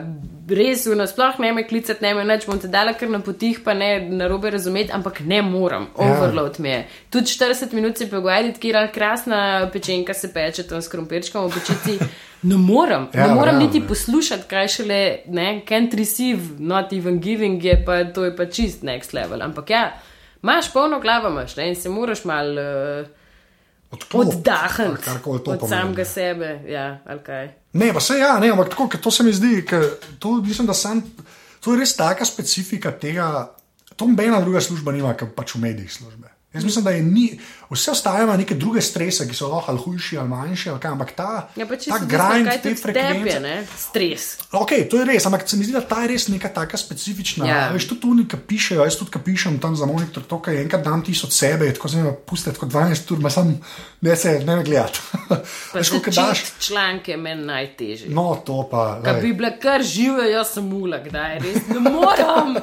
[0.50, 3.60] res, no, sploh ne me klicati, ne me več, bom te dala kar na potih,
[3.60, 6.06] pa ne na robe razumeti, ampak ne moram, Ja.
[6.06, 6.78] overload mi je.
[7.10, 9.42] Tudi 40 minut se pogovarjati, kjer krasna
[9.74, 12.00] pečenka se peče tam s krompirčkom v pečici.
[12.42, 13.88] Ne morem, Ja, ne morem verjamem, niti ne.
[13.88, 18.84] poslušati, kaj šele, ne, can't receive, not even giving, je pa to je pa čist
[18.84, 19.42] next level.
[19.42, 20.00] Ampak ja,
[20.44, 23.08] imaš polno glavo, imaš ne, in se moraš mal uh,
[24.14, 26.60] oddahniti od samega sebe.
[26.68, 27.50] Ja, kaj.
[27.74, 29.84] Ne, pa se ja, ne, ampak tako, to se mi zdi, ker
[30.20, 31.02] to mislim, da sem,
[31.60, 33.50] to je res taka specifika tega,
[33.96, 36.32] to nobena druga služba nima, kot pač v medijih službe.
[36.56, 37.40] Jaz mislim, da je ni,
[37.70, 40.92] vse ostale ima neke druge strese, ki so lahko ali hujši ali manjši, ali kaj,
[40.92, 43.40] ampak ta, Ja, ta grind, kaj te frekvence.
[43.40, 44.38] ne, stres.
[44.52, 47.48] Ok, to je res, ampak se mi zdi, da ta je res neka taka specifična.
[47.48, 47.70] Ja.
[47.74, 50.84] Veš, tudi tu nekaj pišejo, jaz tudi, ki pišem tam za monitor, to, kaj enkrat
[50.84, 53.56] dam tisto od sebe, je tako zanimivo, pusti tako 12 ur, ma sam
[54.02, 55.00] ne se ne gledati.
[55.74, 56.44] Veš, koliko daš.
[56.60, 58.10] članke je meni najtežje.
[58.10, 59.00] No, to pa.
[59.04, 59.22] Kaj glej.
[59.22, 62.56] bi bila kar živa, jaz sem ula, kdaj res ne morem.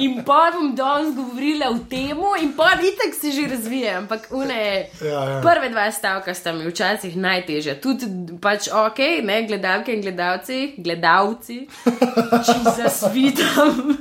[0.00, 3.98] In pa bom danes govorila o tem, in pa itek se že razvija.
[3.98, 4.60] Ampak une,
[5.00, 5.40] Ja, ja.
[5.44, 7.76] prve dva stavka sta mi včasih najtežja.
[7.80, 8.06] Tudi
[8.42, 13.96] pač ok, ne gledalke in gledalci, gledalci, če se svitam.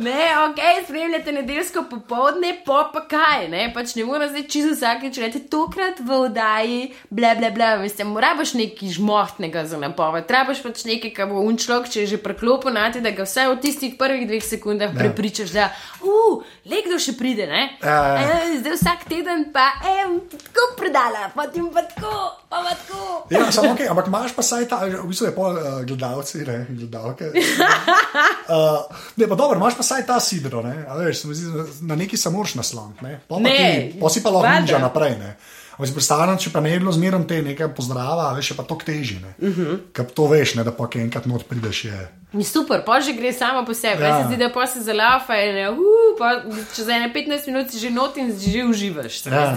[0.00, 5.18] Ne, ok, spremljate nedeljsko popovdne, po pa kaj, ne, pač ne morem zdaj čisto vsakeč
[5.20, 6.78] reči, tokrat v oddaji,
[7.12, 11.90] bla, bla, bla, veste, moraš nekaj žmohtnega za napoved, trebaš pač nekaj, kar bo unčlok,
[11.92, 14.96] če je že preklopil na te, da ga vsaj v tistih prvih dveh sekundah Ja.
[14.98, 15.68] prepričaš, da,
[16.00, 17.66] uh, le kdo še pride, ne.
[17.84, 18.40] Ja, ja.
[18.40, 20.08] E, zdaj vsak teden pa, e,
[20.48, 22.14] tako predala, potem pa tako,
[22.48, 23.04] pa pa tako.
[23.30, 26.58] Ja, samo ok, ampak imaš pa saj ta, v bistvu je pol uh, gledalci, ne,
[26.72, 27.30] gledalke.
[27.36, 28.88] Uh,
[29.20, 31.46] ne, pa dobro, imaš pa saj ta sidro, ne, a veš, zdi,
[31.82, 33.18] na neki se moraš nasloniti, ne.
[33.26, 35.34] Pa Ne, ti- pol si pa lahko ninja naprej, ne.
[35.72, 38.76] Ampak si predstavljam, če pa ne bi bilo zmerom te nekaj pozdrava, veš, pa to
[38.76, 39.34] teži, ne.
[39.38, 39.62] Uh Mhm.
[39.62, 39.78] -huh.
[39.92, 42.00] Ker to veš, ne, da pa enkrat not prideš je.
[42.32, 44.02] Ni super, pa že gre samo po sebi.
[44.02, 44.18] Ja.
[44.18, 45.78] Se zdi, da pa se zalafa in uh,
[46.18, 46.42] pa
[46.74, 49.26] čez ene 15 minut si že not in že uživaš.
[49.26, 49.54] Ja.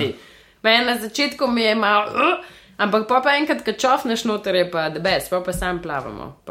[0.63, 2.45] Meni na začetku mi je malo, uh,
[2.77, 6.33] ampak pa, pa enkrat, ko čofneš noter, je pa debes, pa pa sam plavamo.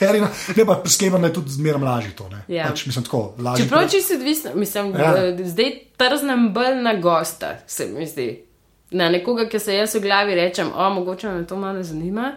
[0.00, 0.56] Enough.
[0.56, 2.42] Ne, pa sklepam, da je tudi zmerom lažje to, ne.
[2.48, 2.66] Ja.
[2.66, 3.64] Pač, mislim, tako, lažje.
[3.64, 5.16] Čeprav čisto odvisno, mislim, Ja.
[5.16, 5.44] ja.
[5.44, 8.42] zdaj trznem bolj na gosta, se mi zdi.
[8.90, 12.32] Na nekoga, ki se jaz v glavi rečem, o, mogoče me to malo zanima.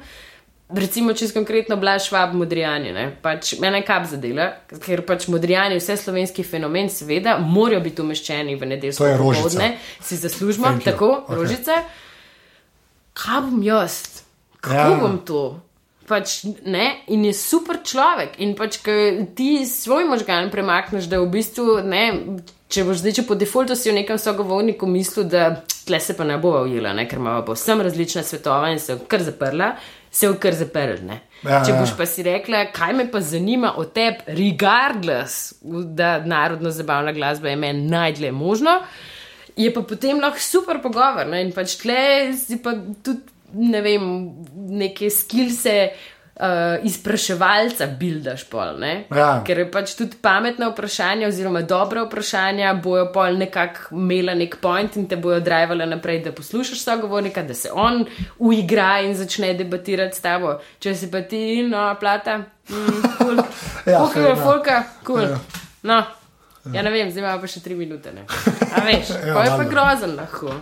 [0.69, 2.91] Recimo, če konkretno Blaž Švab, modrijani.
[2.91, 3.15] ne.
[3.21, 8.65] Pač mene kap zadela, ker pač modrijani, vse slovenski fenomen, seveda, morajo biti umeščeni v
[8.67, 9.43] nedeljsko To je Rožica.
[9.43, 9.69] popoldne,
[10.01, 11.37] si zaslužimo, tako, Okay.
[11.37, 11.81] okay.
[13.19, 14.23] Kaj bom jaz?
[14.61, 14.97] Kako Ja.
[14.99, 15.59] bom to?
[16.07, 18.39] Pač, ne, in je super človek.
[18.41, 18.91] In pač, ko
[19.35, 22.05] ti svoj možgan premakneš, da v bistvu, ne,
[22.67, 26.25] če boš zdaj, če po defaultu si v nekem sogovorniku mislil, da tle se pa
[26.25, 29.75] ne bo ujela, ne, ker imamo povsem različna svetova in se je kar zaprla,
[30.11, 31.05] se je kar zaprl.
[31.05, 31.19] Ne.
[31.43, 31.77] Ja, če ja.
[31.77, 37.53] boš pa si rekla, kaj me pa zanima o tebi, regardless, da narodno zabavna glasba
[37.53, 38.79] je meni najdlje možno
[39.59, 41.27] je pa potem lahko super pogovor.
[41.27, 41.43] Ne?
[41.43, 43.27] In pač tle si pa tudi,
[43.59, 44.07] ne vem,
[44.79, 45.81] neke skilse.
[46.39, 48.91] Uh, izpraševalca bildaš pol, ne?
[49.11, 49.41] Ja.
[49.43, 54.95] ker je pač tudi pametna vprašanja, oziroma dobra vprašanja, bojo pol nekako imela nek point
[54.95, 58.05] in te bojo drivala naprej, da poslušaš sogovornika, da se on
[58.39, 60.53] uigra in začne debatirati s tabo.
[60.79, 62.37] Če si pa ti, no, plata,
[62.69, 63.43] mm, cool.
[63.91, 64.43] Ja, je fair enough.
[64.45, 65.27] folka, cool.
[65.27, 65.41] Ja.
[65.91, 65.99] No,
[66.73, 68.13] ja ne vem, zdaj imamo pa še tri minute.
[68.15, 68.25] Ne?
[68.25, 70.53] A veš, Ja, pa je pa grozen lahko.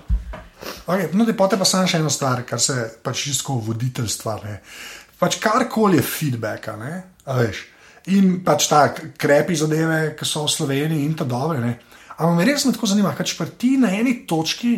[0.87, 4.37] Okay, no, potem pa samo še eno stvar, kar se pač čisto voditeljstva.
[4.45, 4.59] Ne.
[5.19, 6.69] Pač karkoli je feedback,
[7.25, 7.65] veš.
[8.15, 11.59] In pač ta krepi zadeve, ki so v Sloveniji in tako dobre.
[11.63, 11.73] Ne.
[12.17, 14.77] Ampak me res me tako zanima, kaj če ti na eni točki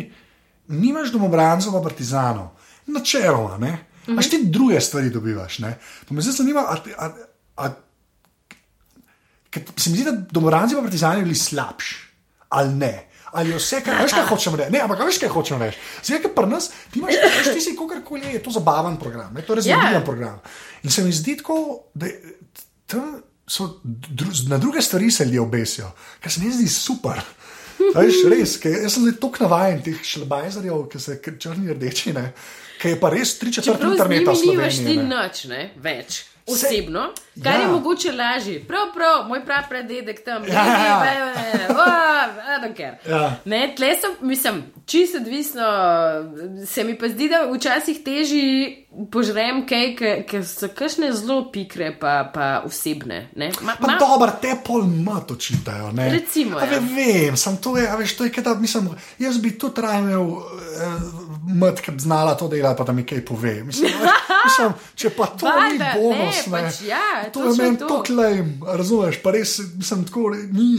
[0.70, 2.50] nimaš domobrancev, pa partizanov,
[2.90, 3.72] načeloma, ne.
[4.10, 5.60] Imaš ti druge stvari dobivaš.
[5.64, 5.76] Ne.
[6.08, 7.08] Pa me zdaj zanima, a, a,
[7.56, 7.70] a,
[9.50, 11.96] ker se mi zdi, da domobranci pa partizani bili slabši
[12.50, 12.92] ali ne.
[13.32, 14.72] Ali je vse, kar veš, kaj hočem reči.
[14.72, 15.78] Ne, ampak veš, kaj hočem reči.
[16.02, 19.42] Zdaj, ker pri nas, ti imaš, veš, ti si kogarkoli, je to zabaven program, ne,
[19.42, 20.00] to je razumljiv Ja.
[20.00, 20.40] program.
[20.82, 21.58] In se mi zdi tako,
[21.94, 22.06] da
[22.86, 27.22] tam so dru, na druge stvari se ljudje obesijo, kar se mi zdi super.
[27.94, 32.32] Veš, res, jaz sem tako navaden teh šlebajzerjev, ki so črni rdeči, ne,
[32.82, 35.06] ki je pa res tri četrt Čeprav z interneta v njimi nimaš ti Sloveniji.
[35.06, 35.22] ne.
[35.22, 36.18] nič, ne, več.
[36.52, 37.60] Osebno, kar ja.
[37.60, 38.64] je mogoče lažje.
[38.68, 41.34] Prav, prav, moj prav prededek tam, Ja, ja, ja.
[41.68, 41.70] ja.
[43.06, 43.32] Ja.
[43.44, 45.62] Ne, tle sem, mislim, čisto odvisno.
[46.66, 48.76] Se mi pa zdi, da včasih teži
[49.06, 49.84] požrem kaj,
[50.26, 53.28] ker so kakšne zelo pikre, pa, pa osebne.
[53.32, 53.50] ne.
[53.62, 55.92] Ma, Pa ma- dobro, te pol mat očitajo.
[55.92, 56.08] Ne?
[56.10, 56.66] Recimo, ja.
[56.66, 58.88] ve- Vem, sem to je, a veš, to je, kaj da, mislim,
[59.18, 60.42] jaz bi tudi imel uh,
[61.54, 63.54] mat, ki bi znala to delati, pa da mi kaj pove.
[63.64, 64.10] Mislim, veš,
[64.46, 68.02] mislim, če pa to ni Valjda, bonus, ne, pač ja, to je meni to.
[68.02, 70.20] klem, razumeš, pa res, mislim, tako
[70.50, 70.70] ni,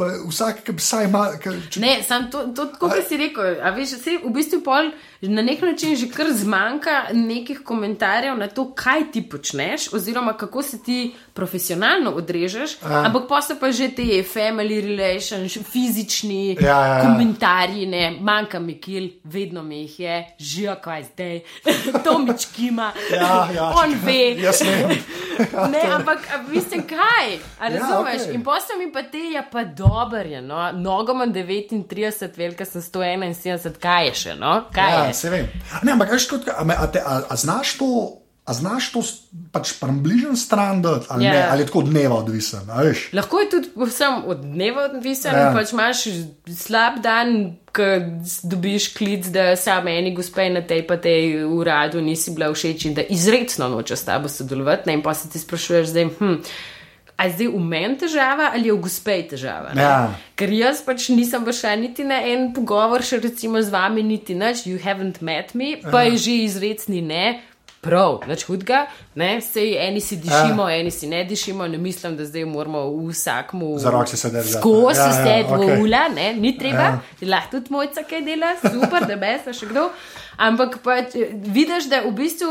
[0.00, 3.16] pa vsak, ki bi saj ima, ki- če Ne, sam to, to tako, kot si
[3.18, 3.60] rekel.
[3.60, 4.90] A veš, se v bistvu pol
[5.22, 10.62] na nek način že kar zmanjka nekih komentarjev na to, kaj ti počneš, oziroma kako
[10.62, 10.98] se ti
[11.34, 13.02] profesionalno odrežeš, Ja.
[13.04, 17.00] ampak pa so pa že te family relations, fizični Ja, ja, ja.
[17.02, 21.40] komentarji, ne, manjka mi kil, vedno mi jih je, žijo kaj zdaj,
[22.04, 24.36] Tomič kima, Ja, ja, on ve.
[24.38, 24.96] Jaz vem.
[25.68, 27.28] Ne, ampak a, mislim, kaj?
[27.58, 28.22] A Ja, razumeš?
[28.22, 28.34] okej.
[28.34, 30.60] In posel mi pa te je pa dober, je, no?
[30.74, 31.84] nogo imam 39,
[32.36, 34.64] velika sem 171, kaj je še, no?
[34.70, 35.14] Kaj Ja, je?
[35.14, 35.50] se vem.
[35.82, 37.90] Ne, ampak veš, kot, a, a, a, a znaš to?
[38.42, 39.02] A znaš to
[39.52, 41.32] pač približen stran, dati, ali, Ja.
[41.32, 42.64] ne, ali je tako od dneva odvisen?
[43.12, 45.40] Lahko je tudi povsem od dneva odvisen, Ja.
[45.40, 45.52] ja.
[45.54, 46.00] pač imaš
[46.56, 47.36] slab dan,
[47.70, 47.82] ko
[48.42, 52.94] dobiš klic, da sam eni gospe na tej pa tej uradu nisi bila všeč in
[52.94, 54.88] da izredno noče s tabo sodelovati.
[54.88, 54.94] Ne?
[54.94, 56.34] In pa se ti sprašuješ zdaj, hm,
[57.20, 59.74] a je zdaj v meni težava ali je v gospej težava?
[59.76, 59.82] ne?
[59.84, 60.08] Ja.
[60.40, 64.64] Ker jaz pač nisem šla niti na en pogovor, še recimo z vami, niti nič,
[64.64, 67.24] you haven't met me, pa je že izredni ne.
[67.80, 68.82] Prav, nič hudega,
[69.16, 70.76] ne, sej eni si dišimo, ja.
[70.76, 74.52] eni si ne dišimo, ne mislim, da zdaj moramo vsakmu Za roke se držati.
[74.60, 75.68] skozi Ja, vse ja, ja, okej.
[75.68, 75.80] okay.
[75.80, 77.00] ula, ne, ni treba, Ja.
[77.20, 77.28] ja.
[77.32, 79.88] lahko tudi mojca kaj dela, super, da bes, a še kdo.
[80.36, 82.50] Ampak pač eh, vidiš, da v bistvu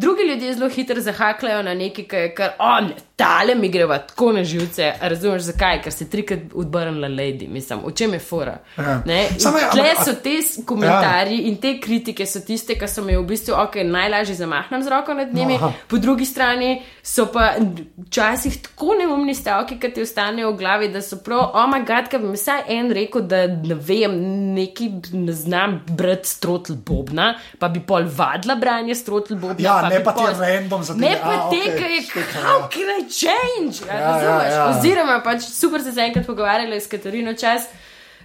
[0.00, 4.44] drugi ljudje zelo hitro zahakljajo na nekaj, kar je on, tale mi greva tako na
[4.44, 4.92] živce.
[5.00, 5.82] A razumeš zakaj?
[5.82, 8.58] Ker se trikrat odbrnila lady, mislim, o čem je fora.
[8.78, 9.02] Ja.
[9.06, 9.22] Ne?
[9.22, 9.28] Je,
[9.72, 11.48] Tle so te komentarji ja.
[11.48, 15.14] in te kritike so tiste, ki so mi v bistvu ok, najlažje zamahnem z roko
[15.14, 15.72] nad njimi, Aha.
[15.88, 16.70] po drugi strani
[17.02, 17.52] so pa
[17.98, 22.20] včasih tako neumni stavki, ki ti ostanejo v glavi, da so prav, o moj bog,
[22.20, 24.14] bi mi vsaj en rekel, da ne vem,
[24.54, 29.60] neki ne znam brati strotl bobna, pa bi pol vadla branje strotl bobna.
[29.60, 31.20] Ja, ne bi pa te pol- random za Ne tebe.
[31.22, 32.68] pa A, te, okej, ki je, štekam, how ja.
[33.12, 33.82] Change?
[33.84, 34.46] Ja, Ja, razumeš?
[34.46, 34.64] ja, ja.
[34.70, 37.66] Oziroma, pač super se je enkrat pogovarjala s Katarino čas.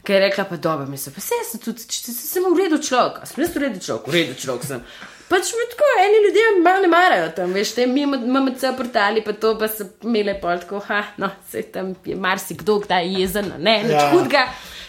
[0.03, 2.77] Ki je rekla, pa dobro, mislim, pa se sem tudi, če se- sem v redu
[2.79, 4.83] človek, a sem res v redu človek, v redu človek sem.
[5.25, 9.21] Pač mi tako, eni ljudje malo ne marajo tam, veš, te mi imamo cel portali,
[9.21, 13.49] pa to pa so imele pol tako, ha, no, se tam je marsikdo kdaj jezen,
[13.59, 14.11] ne, nič Ja.
[14.13, 14.45] ja.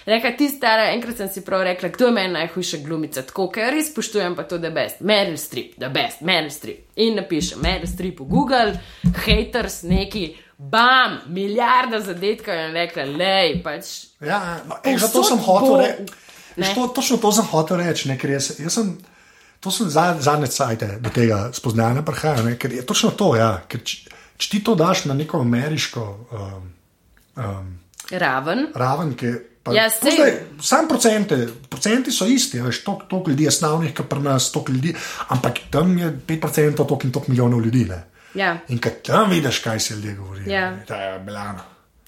[0.07, 3.73] Rekla ti stara, enkrat sem si prav rekla, kdo je meni najhujša glumica, tako, ker
[3.75, 6.85] res spoštujem pa to, da je best, Meryl Streep, da je best, Meryl Streep.
[6.97, 8.77] In napišem Meryl Streep v Google,
[9.27, 10.29] haters neki,
[10.59, 13.91] bam, milijarda zadetkov in rekla, lej, pač.
[14.23, 16.15] Ja, no, ej, zato Povsod sem hotel reči.
[16.75, 18.95] To, točno to sem hotel reči, ne, ker jaz, jaz sem.
[19.61, 23.33] To sem za- zadnje cajte do tega spoznanja prihajal, ne, ker je točno to.
[23.37, 24.07] Ja, ker če,
[24.39, 26.73] če ti to daš na neko ameriško um,
[27.37, 27.69] um,
[28.11, 28.69] Raven.
[28.75, 29.56] raven, ki je.
[29.67, 31.39] Pa- Ja, to zdaj, Sam procente,
[31.69, 34.95] procenti so isti, veš, toliko tok ljudi je slavnih, kot pri nas, toliko ljudi,
[35.29, 36.41] ampak tam je 5%
[36.79, 37.85] toliko in toliko milijonov ljudi.
[37.87, 38.05] Ne.
[38.35, 38.59] Ja.
[38.69, 40.71] In kad tam vidiš, kaj se ljudje govorijo, Ja.
[40.71, 41.59] ne, to je belano.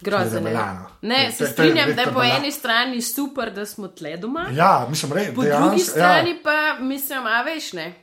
[0.00, 0.40] Grozno.
[0.40, 0.58] To je.
[1.02, 3.66] Ne, To- se to- to je strinjam, da je to po eni strani super, da
[3.66, 5.28] smo tle doma, Ja, mislim, res.
[5.28, 7.94] po drugi strani pa mislim, a veš ne.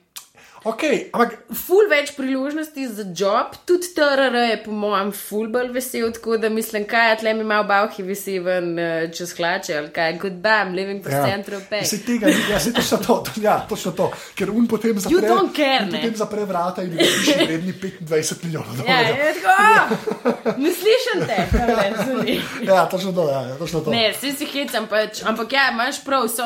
[0.65, 0.81] Ok,
[1.13, 6.37] ampak Ful več priložnosti za job, tudi TRR je po mojem ful bolj vesel, tako
[6.37, 10.15] da mislim, kaj je tle mi malo bavhi visi ven eh, čez hlače ali kaj,
[10.17, 11.21] goodbye, I'm living for ja.
[11.27, 11.83] Central Pay.
[11.85, 15.21] Se tega, ja, se točno to, to, ja, točno to, ker un potem zapre, You
[15.23, 15.99] don't care, un ne.
[15.99, 19.15] potem zapre vrata in vidiš vredni 25 milijonov Ja, dolarjev.
[19.17, 22.39] je tako, "Ah, ne slišim te, kaj me zunaj.
[22.63, 23.91] Ja, točno to, ja, ja, točno to.
[23.91, 26.41] Ne, vsi si hecam, pač, ampak ja, imaš prav, so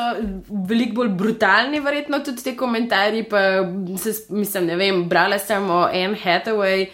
[0.68, 3.24] veliko bolj brutalni, verjetno tudi ti komentarji.
[3.24, 3.40] Pa
[3.96, 6.88] se, s- mislim, ne vem, brala sem o Anne Hathaway.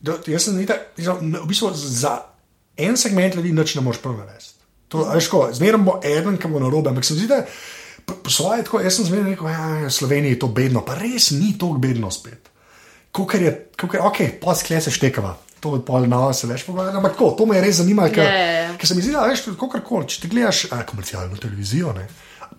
[0.00, 2.18] Do, jaz sem nita, v bistvu za
[2.76, 4.50] en segment ljudi nič ne moreš prav narediti.
[4.88, 7.40] To, a veš, ko, Zmeraj bo eden, ki bo na robe, ampak se zdi, da
[8.04, 11.30] po, svoje tako, jaz sem zmeraj rekel, ja, v Sloveniji je to bedno, pa res
[11.30, 12.50] ni to bedno spet.
[13.10, 15.32] Kukar je, kukar, ok, pa skle se štekava.
[15.60, 18.24] To je pol na se več pogovarjati, ampak tako, to me je res zanimalo, ker,
[18.24, 18.76] Ja, ja, ja.
[18.76, 22.04] ker se mi zdi, da veš, kakorkoli, če ti gledaš a, komercialno televizijo, ne,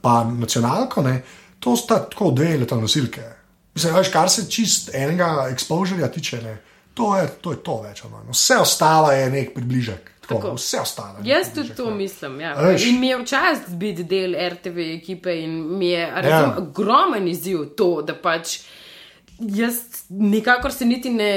[0.02, 1.20] pa nacionalko, ne,
[1.62, 3.22] to sta tako dve leta nosilke.
[3.76, 6.58] Mislim, veš, kar se čist enega exposurja tiče, ne,
[6.94, 8.04] to, je, to je to več.
[8.04, 8.30] manj.
[8.32, 10.12] Vse ostalo je nek približek.
[10.22, 10.54] Tako, Tako.
[10.56, 11.16] vse ostalo.
[11.24, 11.96] Jaz tudi to ne.
[11.96, 12.40] mislim.
[12.42, 12.54] Ja.
[12.58, 12.86] A veš?
[12.86, 16.22] In mi je včasih biti del RTV ekipe in mi je Ja.
[16.22, 18.60] razum, ogromen izziv to, da pač
[19.40, 19.76] jaz
[20.10, 21.32] nikakor se niti ne,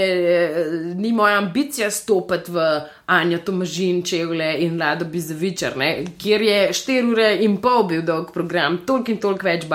[0.94, 7.10] ni moja ambicija stopiti v Anja Tomažin, Čevle in Lado Bizavičar, ne, kjer je 4
[7.12, 9.66] ure in pol bil dolg program, toliko in toliko več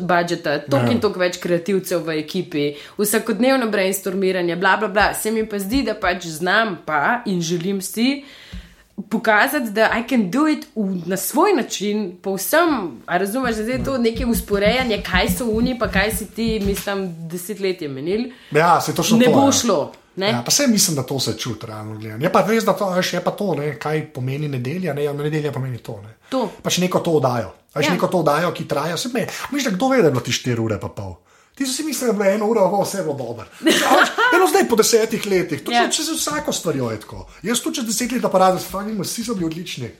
[0.00, 2.68] budžeta, toliko in toliko več kreativcev v ekipi,
[2.98, 5.12] vsakodnevno brainstormiranje, bla, bla, bla.
[5.14, 8.24] Se mi pa zdi, da pač znam pa in želim si
[9.10, 13.98] pokazati, da I can do it v, na svoj način, povsem, razumeš, da je to
[13.98, 18.32] neke usporejanje, kaj so oni, pa kaj si ti, mislim, desetletje menili.
[18.50, 19.52] Ja, se to še ne to, bo ja.
[19.52, 19.92] šlo.
[20.18, 20.30] Ne?
[20.30, 22.24] Ja, pa se mislim, da to se čuti, realno gledano.
[22.24, 25.52] Je pa res, da to, je pa to, ne, kaj pomeni nedelja, ne, ja, nedelja
[25.54, 26.00] pomeni to.
[26.02, 26.16] Ne.
[26.28, 26.48] To.
[26.62, 27.54] Pač neko to oddajo.
[27.72, 27.92] Pač Ja.
[27.94, 28.96] neko to oddajo, ki traja.
[28.96, 31.14] Misliš, da kdo ve, da je bilo ti 4 ure pa pol.
[31.58, 33.46] Ti si mislil, da je bilo eno uro, pa vse bilo dobro.
[34.36, 35.82] Eno zdaj po desetih letih, to Ja.
[35.82, 35.96] yeah.
[35.96, 37.26] čez vsako stvarjo je tako.
[37.42, 39.90] Jaz tu čez deset let aparat, fajn, vsi so bili odlični.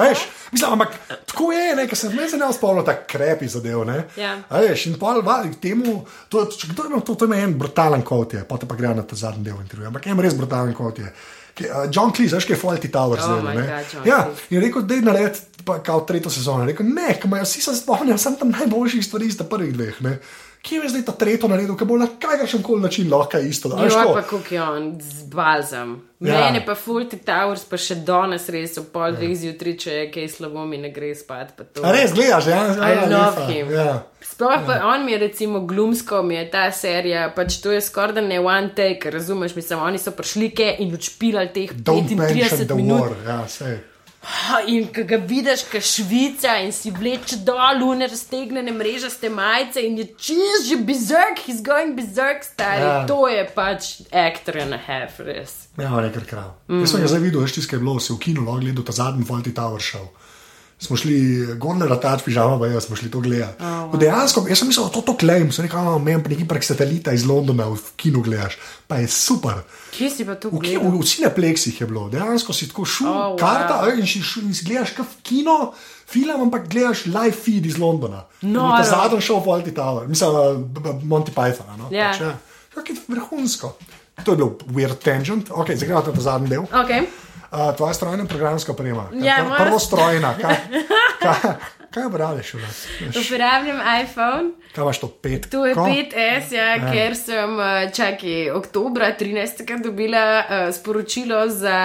[0.00, 0.18] Veš,
[0.52, 0.94] mislim, ampak
[1.26, 3.82] tako je, ne, ker sem me zelo spomnil, tako krepi zadev.
[3.84, 4.36] Ne, Ja.
[4.48, 5.18] A Veš, in pol,
[5.60, 8.78] temu, to, če kdo je imel to, to je en brutalen kot je, potem pa
[8.78, 11.10] gre na ta zadnji del intervjuja, ampak en res brutalen kot je.
[11.56, 13.54] Uh, John Cleese, veš, kaj je Fawlty Tower Oh zdaj.
[13.56, 14.18] God, John Ja,
[14.50, 16.66] in rekel, da je nared, pa kao tretjo sezono.
[16.68, 20.02] Rekel, ne, ker imajo vsi se spomnijo, sem tam najboljših stvari iz teh prvih dveh.
[20.04, 20.18] Ne?
[20.66, 23.70] Kje je zdaj ta tretjo naredil, ki bo na kakršen koli način lahko isto.
[23.70, 25.92] a veš, Jo, pa kako je on z balzam.
[26.20, 26.34] Ja.
[26.34, 26.40] Ja.
[26.40, 30.28] Mene pa Fulti Towers pa še danes res ob pol dveh zjutraj, če je kaj
[30.28, 31.54] slabo mi ne gre spat.
[31.82, 33.70] A res, gledaš, ja, ja, I love lepa, him.
[33.70, 34.02] Ja.
[34.24, 38.12] Sploh pa on mi je recimo glumsko, mi je ta serija, pač to je skoraj
[38.14, 42.58] da ne one take, razumeš, mislim, oni so prišli ke in odšpilali teh Don't mention
[42.58, 43.00] 35 the minut.
[43.00, 43.14] war.
[43.26, 43.76] Ja, sej.
[44.66, 49.98] In ko ga vidiš, kot švica in si vleče dol, une raztegnjene mrežaste majice in
[50.00, 52.82] je čez že bizark, he's going bizark, stari.
[52.82, 53.04] Ja.
[53.06, 55.68] To je pač actor and a half, res.
[55.78, 56.56] Ja, nekaj krav.
[56.68, 56.82] Mm.
[56.82, 58.96] Jaz sem ga zdaj videl, veš, tiskaj je bilo, se v kinu lahko gledal ta
[58.96, 60.08] zadnji Fawlty Tower show.
[60.78, 61.16] Smo šli,
[61.56, 63.56] gondle ratač, pižama, pa jaz smo šli to gledati.
[63.58, 63.96] Oh, wow.
[63.96, 66.60] Dejansko, jaz sem mislil, da to to klem, sem rekel, "A, meni pa neki prek
[66.60, 69.62] satelita iz Londona v kinu gledaš, pa je super.
[69.90, 70.84] Kje si pa to V, gledal?
[70.84, 73.38] v, v cineplexih je bilo, dejansko si tako šel, Oh, oh, wow.
[73.38, 75.72] karta in si šel in si gledaš kot kino,
[76.06, 78.26] film, ampak gledaš live feed iz Londona.
[78.42, 78.76] Noro.
[78.76, 80.30] Ta zadnji šel v Fawlty Tower, mislim,
[80.66, 81.66] B- B- Monty Python.
[81.78, 81.88] No?
[81.90, 82.12] Ja.
[82.12, 82.36] Pač, ja.
[82.84, 83.72] Je vrhunsko.
[84.24, 86.68] To je bil weird tangent, ok, zdaj gremo na ta zadnji del.
[86.68, 87.08] Okay.
[87.50, 89.08] Uh, tvoja strojna in programska oprema.
[89.12, 90.34] Ja, Pr- Prvo strojna.
[90.40, 90.56] Kaj,
[91.22, 91.34] kaj,
[91.94, 92.08] kaj
[92.58, 93.26] nas?
[93.26, 94.50] Uporabljam iPhone.
[94.74, 95.50] Kaj imaš to pet?
[95.50, 95.80] To je Ko?
[95.80, 96.92] 5S, ja, ja.
[96.92, 99.82] ker sem, eh, čakaj, oktobra 13.
[99.82, 101.78] dobila uh, sporočilo za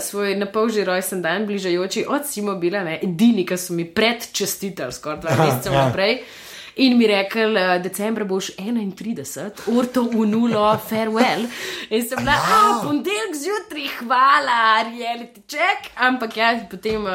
[0.00, 5.72] svoj napolži rojsten dan, bližajoči od Simobila, edini, ki so mi predčestitali, skoraj dva meseca
[5.72, 5.86] ja.
[5.86, 6.20] naprej.
[6.76, 9.22] In mi rekel, uh, decembra boš 31,
[9.70, 11.46] orto v nulo, farewell.
[11.88, 12.58] In sem bila, Ja.
[12.58, 15.88] a, ponedeljek zjutraj, hvala, reality check.
[15.96, 17.12] Ampak ja, potem uh,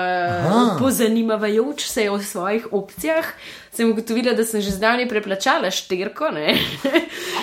[0.80, 3.26] pozanimavajoč se o svojih opcijah,
[3.72, 6.32] sem ugotovila, da sem že zdavni preplačala štirko.
[6.32, 6.57] ne.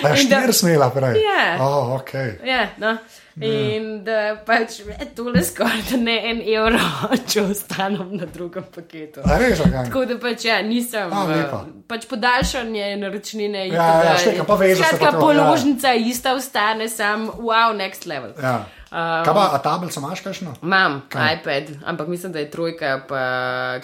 [0.03, 1.15] A je In da- štir smela prej?
[1.17, 1.55] Ja.
[1.61, 2.35] Oh, okay.
[2.43, 2.97] Ja, no.
[3.39, 6.79] In da pač je tole skoraj da ne en evro,
[7.31, 9.23] če ostanem na drugem paketu.
[9.23, 9.85] A res, kaj?
[9.87, 11.13] Tako da pač ja, nisem.
[11.13, 11.61] A, eh, lepa.
[11.87, 13.67] pač podaljšanje naročnine.
[13.71, 18.35] Ja, ja, štekam, pa se Skratka, to, položnica ista ostane, sam wow, next level.
[18.43, 18.65] Ja.
[18.89, 20.57] Um, Kaj pa, a tablico imaš kakšno?
[20.65, 21.35] Imam Kaj?
[21.37, 23.23] iPad, ampak mislim, da je trojka, pa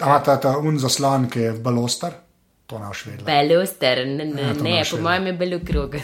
[0.00, 2.25] A ta, ta un zaslon, ki je balostar?
[2.66, 3.26] To naš vedela.
[3.26, 5.94] beluster, ne, ne, Ja, to ne imaš po mojem je belo krog.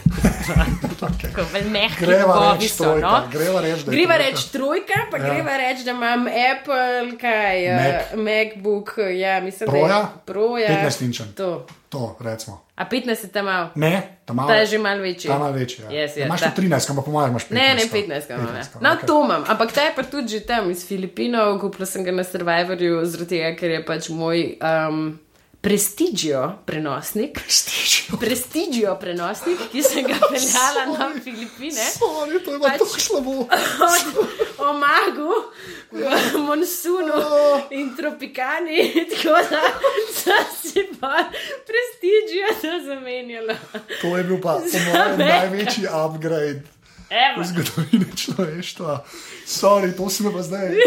[1.23, 3.23] Tako bolj mehki Greva bobi reč so, trojka, no.
[3.33, 5.25] greva reč, da Greva reč trojka, pa Ja.
[5.25, 5.35] ja.
[5.35, 6.79] greva reč, da imam Apple,
[7.19, 7.83] kaj, Mac.
[7.85, 8.25] Mac.
[8.25, 9.89] MacBook, ja, mislim, Proja?
[9.89, 10.69] da je proja.
[10.71, 11.33] 15 inčen.
[11.33, 11.67] To.
[11.89, 12.63] To, recimo.
[12.77, 13.71] A 15 je tam malo.
[13.75, 13.95] Ne,
[14.25, 14.49] tam malo.
[14.49, 15.29] Ta je že malo večji.
[15.29, 15.83] Ta malo večji.
[15.83, 15.91] Ja.
[15.91, 17.53] Yes, yes, imaš ta- tu 13, ampak po mojem imaš 15.
[17.53, 18.47] Ne, ne, 15, ga imam.
[18.47, 18.63] ja.
[18.63, 19.07] 15, No, okej.
[19.07, 22.25] to imam, ampak ta je pa tudi že tam iz Filipinov, kupila sem ga na
[22.25, 25.19] Survivorju, zaradi tega, ker je pač moj um,
[25.63, 27.33] prestigijo prenosnik.
[27.35, 28.19] Prestižijo.
[28.21, 31.83] Prestigijo prenosnik, ki sem ga peljala na Filipine.
[31.99, 33.31] Sorry, to je Pač- tako slabo.
[33.93, 34.05] Od
[34.59, 35.31] omagu
[35.93, 37.23] v monsunu
[37.71, 39.63] in tropikani, tako da
[40.13, 41.25] sem si pa
[41.67, 43.55] prestigijo to zamenjala.
[44.03, 44.59] To je bil pa
[45.17, 46.63] največji upgrade
[47.13, 47.43] Evo.
[47.43, 48.93] v zgodovini človeštva.
[49.45, 50.73] Sorry, to si me pa zdaj.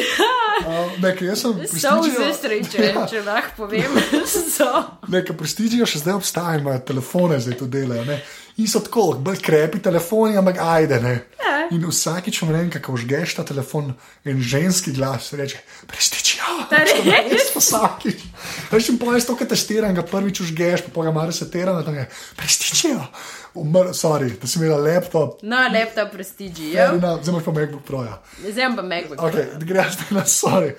[0.56, 3.02] Uh, nekaj, jaz sem So vse sreče, Ja.
[3.04, 3.92] če lahko povem.
[4.56, 4.70] So.
[5.12, 8.06] Nekaj prestižijo še zdaj obstaja, imajo telefone zdaj to delajo.
[8.08, 8.22] Ne?
[8.56, 11.00] In so tako, bolj krepi telefoni, ampak ajde.
[11.04, 11.16] Ne?
[11.42, 11.56] Ja.
[11.76, 13.90] In vsakič, ko vem, kako žgeš ta telefon
[14.24, 16.46] in ženski glas reče: Prestižijo.
[16.72, 17.50] Ta res?
[17.56, 18.24] vsakič.
[18.72, 22.06] Veš, in poješ to, kar testiram, ga prvič užgeš, pa ga malo setira, da je
[22.40, 23.02] prestižijo.
[23.56, 25.44] Umr, sorry, da si imela laptop.
[25.44, 26.72] No, laptop prestiži.
[26.76, 26.94] Ja.
[26.96, 28.04] Zdaj imaš pa MacBook Pro.
[28.04, 28.22] Ja.
[28.40, 29.20] Zdaj pa MacBook.
[29.20, 30.76] Okay, greš na sorry.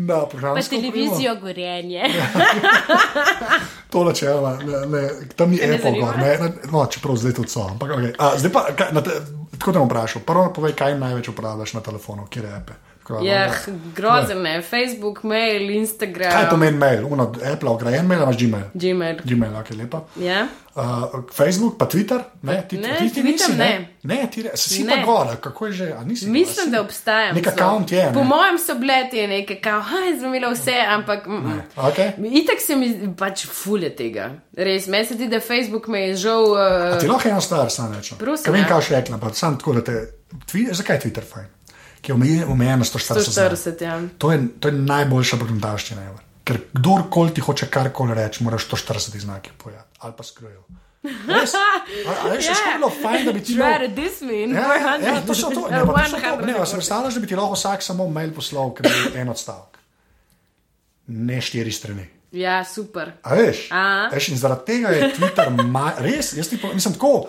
[0.00, 2.02] Na Pa programsko televizijo gorenje.
[3.90, 7.50] To načeloma, ne, ne, tam ni ne Apple gor, ne, ne, no, čeprav zdaj tudi
[7.50, 7.64] so.
[7.66, 8.12] Ampak, okay.
[8.18, 9.16] A, zdaj pa, kaj, na te,
[9.58, 10.22] tako te bom vprašal.
[10.22, 12.78] Prvo povej, kaj največ uporabljaš na telefonu, kje je Apple.
[13.10, 13.50] Da, Ja,
[13.94, 14.62] grozen je.
[14.62, 16.30] Facebook, mail, Instagram.
[16.32, 17.06] Kaj pomeni mail?
[17.06, 18.64] Uno, Apple, ograjen mail, imaš Gmail?
[18.74, 19.16] Gmail.
[19.24, 20.00] Gmail, ok, lepa.
[20.16, 20.46] Ja?
[20.72, 20.82] Uh,
[21.28, 22.20] Facebook, pa Twitter?
[22.42, 23.70] Ne, ti, Ne, ti, ti Twitter nisi, ne.
[24.04, 24.90] Ne, ti re, si Ne.
[24.92, 27.32] pa gor, kako je že, a nisi gor, Mislim, si- da obstaja.
[27.32, 28.24] Nek account je, Po ne?
[28.26, 31.26] mojem so bile te neke, kao, haj, zmela vse, ampak.
[31.26, 31.62] mm, mm.
[31.76, 32.12] Okay.
[32.32, 34.30] Itek se mi pač fulje tega.
[34.54, 36.44] Res, meni se ti, da Facebook me je žal.
[36.96, 38.18] Ti Uh, lahko eno stvar sam rečem.
[38.18, 38.68] Prosim, Kaj vem, ja.
[38.68, 40.06] kaj še rekla, pa sam tako, da te.
[40.46, 41.46] Twi, zakaj je Twitter fajn?
[42.00, 43.56] Ki je omejen omejen na 140 znakov.
[43.56, 44.00] 140, ja.
[44.18, 46.02] To je, to je najboljša pogledalščina.
[46.02, 46.22] ever.
[46.44, 50.64] Ker kdorkoli ti hoče karkoli reči, moraš 140 znakov povedati ali pa skrojo.
[51.02, 51.54] Res?
[51.56, 51.80] A,
[52.12, 52.76] a veš, yeah.
[52.76, 55.04] bilo fajn, da bi ti in Ja, 400.
[55.04, 55.68] ja, to so to.
[55.70, 56.46] Ne, pa to to.
[56.46, 56.76] Ne, a si 100.
[56.76, 59.78] predstavljaš, da bi ti lahko vsak samo mail poslal, ker je en odstavek.
[61.06, 62.06] Ne štiri strani.
[62.32, 63.12] Ja, super.
[63.22, 63.68] A veš?
[63.72, 64.08] A.
[64.12, 65.48] veš in zaradi tega je Twitter
[65.98, 67.26] res, jaz ti pa, mislim tako.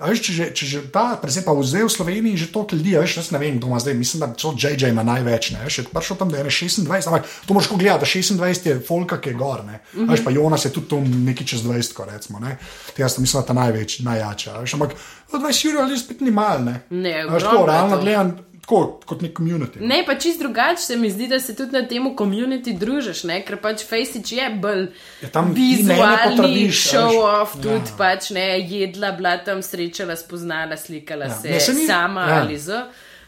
[0.00, 3.16] Veš, če že, če že ta, predvsem pa vzel v Sloveniji že toliko ljudi, veš,
[3.20, 6.18] jaz ne vem, kdo ima zdaj, mislim, da so JJ ima največ, ne, je prišel
[6.18, 9.38] tam, da je ne 26, ampak to moraš gledati, da 26 je folka, ki je
[9.38, 10.10] gor, ne, mm -hmm.
[10.10, 12.58] veš, pa Jonas je tudi tam neki čez 20, ko recimo, ne,
[12.96, 14.90] te jaz mislim, da ta največ, najjača, veš, ampak
[15.32, 16.80] od 20 ur je spet ni mal, ne.
[16.90, 18.02] Ne, veš, je realno to.
[18.02, 19.80] gledam, tako, kot nek community.
[19.82, 23.40] Ne, pa čist drugače se mi zdi, da se tudi na tem komuniti družiš, ne?
[23.42, 24.86] ker pač Faceit je bolj
[25.22, 27.22] Ja, vizualni potrdiš, a show veš.
[27.34, 27.62] off, Ja.
[27.62, 31.34] tudi pač ne, jedla, bila tam srečala, spoznala, slikala Ja.
[31.34, 32.40] se, Ne, saj ni- sama ja.
[32.40, 32.82] ali z.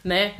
[0.05, 0.33] Ne?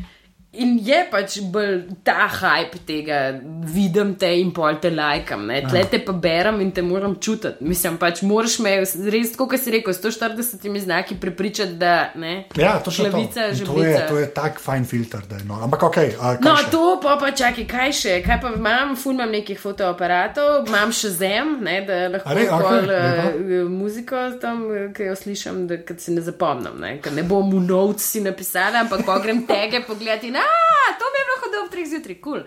[0.62, 3.20] In je pač bolj ta hype tega,
[3.68, 7.64] vidim te in pol te lajkam, tle te pa berem in te moram čutiti.
[7.66, 8.78] Mislim, pač moraš me
[9.12, 12.46] res, kot si rekel, s 140 znaki prepričati, da ne.
[12.56, 13.62] Ja, to Glavica, to.
[13.62, 15.60] In To je, to je tak fajn filter, da je no.
[15.64, 16.70] Ampak ok, a, No, še?
[16.72, 18.16] to pa, pa čakaj, kaj še?
[18.26, 22.48] Kaj pa imam, ful imam nekih fotoaparatov, imam še zem, ne, da lahko A re,
[22.50, 23.28] okej, pol, lepo.
[23.36, 27.50] uh, muziko tam, eh, ki jo slišim, da se ne zapomnim, ne, ker ne bom
[27.52, 27.62] v
[28.00, 31.72] si napisala, ampak pa grem tege pogledati in a, to mi je bilo hodil ob
[31.74, 32.42] treh zjutraj, kul.
[32.42, 32.44] Cool.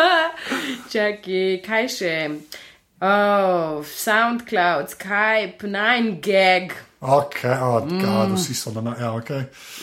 [0.92, 2.14] čakaj, kaj še?
[3.00, 6.74] Oh, SoundCloud, Skype, 9gag.
[7.00, 9.30] Ok, oh, God, vsi so na ja, ok.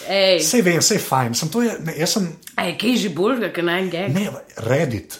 [0.05, 1.33] Ej, Vse vem, vse je fajn.
[1.33, 2.27] Sem to je, ne, jaz sem,
[2.61, 4.13] ej, kaj je že bolj, kot 9gag?
[4.13, 4.29] ne,
[4.69, 5.17] Reddit.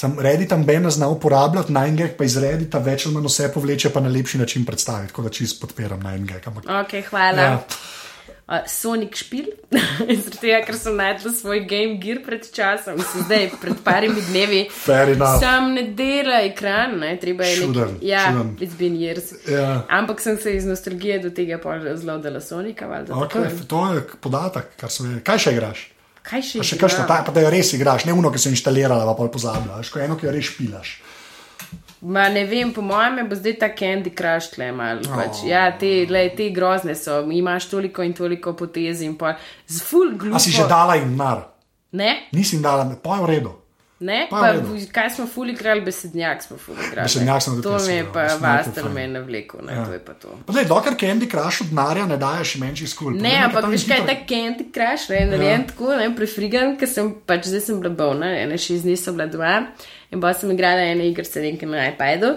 [0.00, 3.90] Sem Reddit tam ben zna uporabljati, Nine pa iz Reddita več ali manj vse povleče,
[3.90, 7.42] pa na lepši način predstaviti, tako da čist podpiram Ampak, Ok, hvala.
[7.42, 7.58] Ja.
[8.50, 9.46] Uh, Sonic špil,
[10.22, 14.64] zaradi tega, ker sem najdel svoj game gear pred časom, mislim, zdaj pred parimi dnevi.
[15.38, 17.94] Sam ne dela ekran, ne, treba je nekaj.
[18.02, 18.56] Ja, čuden.
[18.58, 19.30] it's been years.
[19.46, 19.84] Ja.
[19.86, 21.60] Ampak sem se iz nostalgije do tega
[21.94, 22.90] zelo dala Sonika.
[22.90, 25.22] valjda, Ok, tako to je podatek, kar sem je.
[25.22, 25.86] Kaj še igraš?
[26.22, 28.50] Kaj še Pa še kakšno, ta, pa da jo res igraš, ne uno, ki si
[28.50, 30.90] inštalirala, pa pol pozabljaš, ko eno, ki jo res špilaš.
[32.00, 35.00] Ma ne vem, po mojem je bo zdaj ta Candy Crush tle malo.
[35.04, 35.42] Pač.
[35.44, 39.36] Ja, te, lej, te grozne so, imaš toliko in toliko potez in pol.
[39.68, 40.36] Z full glupo.
[40.36, 41.44] A si že dala jim nar?
[41.92, 42.28] Ne?
[42.32, 43.52] Nisi jim dala, pa je v redu.
[44.00, 44.52] Ne, Pa pa,
[44.92, 47.04] kaj smo fuli igrali, besednjak smo fuli igrali.
[47.04, 48.94] Besednjak sem tudi To mi je pa ja, vastel fajn.
[48.94, 49.84] me je navlekel, ne, Ja.
[49.84, 50.28] to je pa to.
[50.46, 53.12] Pa zdaj, dokler Candy Crush od denarja ne daješ menših skul.
[53.12, 55.66] Ne, ampak veš kaj, ta Candy Crush, ne, narejen ja.
[55.66, 59.28] tako, ne, prefrigan, ker sem pač zdaj sem bila bolna, ene šest dni sem bila
[59.28, 59.66] doma
[60.12, 62.34] in pa sem igrala ene igrice nekaj na iPadu.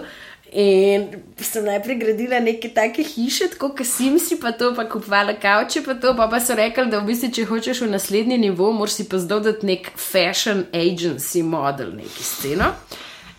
[0.54, 1.08] In
[1.42, 5.96] sem najprej gradila neke take hiše, tako kot Simsi, pa to, pa kupovala kavče, pa
[5.98, 9.08] to, pa, pa so rekli, da v bistvu, če hočeš v naslednji nivo, moraš si
[9.10, 12.70] pa zdodati nek fashion agency model, neki sceno.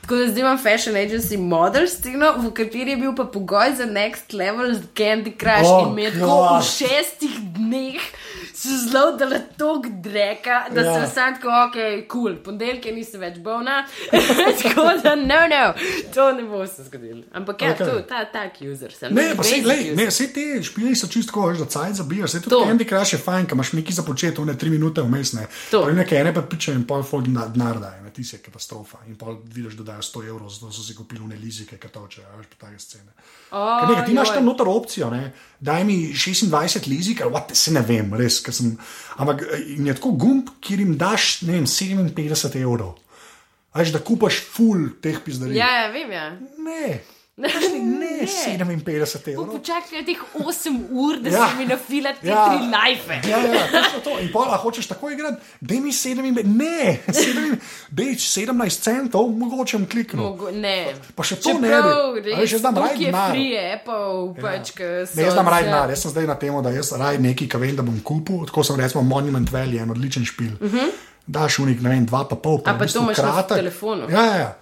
[0.02, 3.88] Tako da zdaj imam fashion agency model sceno, v kateri je bil pa pogoj za
[3.88, 8.12] next level z Candy Crush Oh, in je tako v šestih dneh
[8.56, 10.94] se zelo dala tok dreka, da Ja.
[10.96, 12.36] sem sam tako, ok, kul, cool.
[12.38, 13.82] ponedeljke nisem več bolna.
[14.64, 15.64] tako da, no, no,
[16.14, 17.24] to ne bo se zgodilo.
[17.34, 17.76] Ampak ja, Ok.
[17.76, 17.86] okay.
[17.88, 19.14] to, ta tak user sem.
[19.14, 22.30] Ne, pa se, lej, ne, vse te špili so čisto, veš, da cajt zabijaš.
[22.32, 22.62] Vse To.
[22.62, 25.34] Candy Crush je fajn, ker imaš nekaj za početi, one tri minute vmes.
[25.34, 25.48] Ne.
[25.72, 25.84] To.
[25.84, 28.42] Pa nekaj ene pa piče in pol folk na- denar daje, ne, ti si je
[28.46, 29.02] katastrofa.
[29.10, 32.26] In pol vidiš, da dajo 100 evrov, zato so si kupili une lizike, ki toče,
[32.38, 33.12] veš, pa take scene.
[33.52, 37.56] O, Ker nekaj, ti imaš tam noter opcijo, ne, daj mi 26 lizik, ali what,
[37.56, 38.76] se ne vem, res, ker sem.
[39.22, 42.96] Ampak eh, je tako gumb, kjer jim daš, ne vem, 57 evrov.
[43.76, 45.60] A Veš, da kupaš full teh pizdarij.
[45.60, 46.30] Ja, ja, vem, ja.
[46.64, 47.02] Ne.
[47.38, 47.50] Ne,
[48.24, 49.52] 57 evrov.
[49.52, 51.48] Počakaj teh 8 ur, da Ja.
[51.50, 52.46] si mi nafilati te Ja.
[52.48, 53.30] tri lajfe.
[53.30, 54.20] Ja, ja, točno to.
[54.20, 57.58] In pa, a hočeš tako igrati, da mi 7, ne, 7,
[57.92, 60.24] dej 17 centov, mogoče bom kliknil.
[60.24, 60.94] Mogo, ne.
[61.16, 61.76] Pa še to ne
[62.16, 62.32] bi.
[62.32, 63.36] Veš, jaz dam raj denar.
[63.74, 64.88] Apple, pač, ja.
[65.12, 67.60] Ne, jaz znam raj denar, jaz sem zdaj na tem, da jaz raj nekaj, kar
[67.60, 68.46] vem, da bom kupil.
[68.46, 70.56] Tako sem recimo Monument Valley, en odličen špil.
[70.56, 70.88] Uh -huh.
[71.28, 72.76] Daš unik, ne vem, dva pa pol, pa, Mhm.
[72.76, 73.58] A, pa to imaš na kratek.
[73.58, 74.08] telefonu?
[74.10, 74.56] Ja, ja, ja.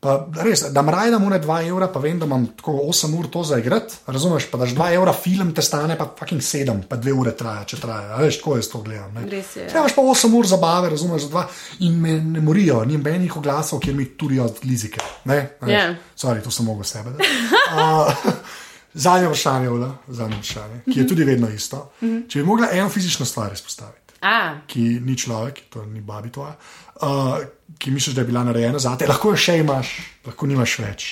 [0.00, 3.26] Pa res, da raj dam une 2 evra, pa vem, da imam tako 8 ur
[3.28, 3.98] to za igrati.
[4.06, 7.66] Razumeš, pa daš 2 evra, film te stane pa fucking 7, pa 2 ure traja,
[7.68, 8.16] če traja.
[8.16, 9.12] Veš, tako jaz to gledam.
[9.14, 9.42] ne.
[9.74, 11.44] Imaš pa 8 ur zabave, razumeš, za dva
[11.84, 15.04] in me ne morijo, ni nobenih oglasov, kjer mi turijo lizike.
[15.24, 15.74] Ne, A veš.
[15.74, 15.94] Ja.
[16.16, 17.10] Sorry, to sem mogel sebe.
[17.10, 18.08] Uh,
[18.94, 21.92] Zadnje vprašanje, Ula, zadnje vprašanje, ki je tudi vedno isto.
[22.00, 26.56] Če bi mogla eno fizično stvar izpostaviti, A, ki ni človek, to ni babi tvoja,
[27.02, 27.38] uh,
[27.78, 29.96] ki misliš, da je bila narejena za te, lahko jo še imaš,
[30.26, 31.10] lahko nimaš več.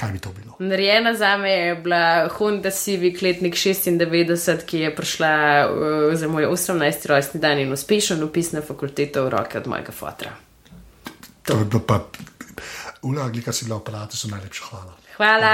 [0.00, 0.54] Kaj bi to bilo?
[0.64, 5.32] narejena za me je bila Honda Civic letnik 96, ki je prišla
[5.68, 7.06] uh, za moj 18.
[7.06, 10.32] rojstni dan in uspešen upis na fakulteto v roke od mojega fotra.
[11.44, 12.00] To je bilo pa,
[13.02, 14.96] Ula, glika si bila v aparatu, so najlepša hvala.
[15.16, 15.52] Hvala.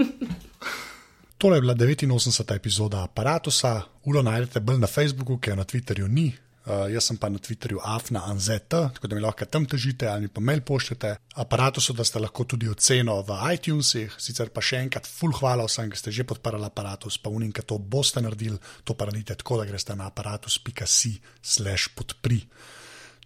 [1.40, 2.56] Tole je bila 89.
[2.56, 3.82] epizoda aparata.
[4.04, 6.32] Ulo najdete bolj na Facebooku, ker na Twitterju ni.
[6.70, 10.28] Uh, jaz sem pa na Twitterju afna anzet, tako da mi lahko tam težite ali
[10.30, 11.16] pa mail pošljete.
[11.42, 15.90] Aparatu, da ste lahko tudi oceno v iTunesih, sicer pa še enkrat, full hvala vsem,
[15.90, 19.58] ki ste že podprli aparatus, pa unim, ki to boste naredili, to pa naredite tako,
[19.58, 22.44] da greste na aparatus.si slash podpri.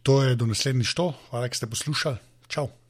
[0.09, 2.49] To je do naslednjič to, hvala, da ste poslušali.
[2.49, 2.84] Čau!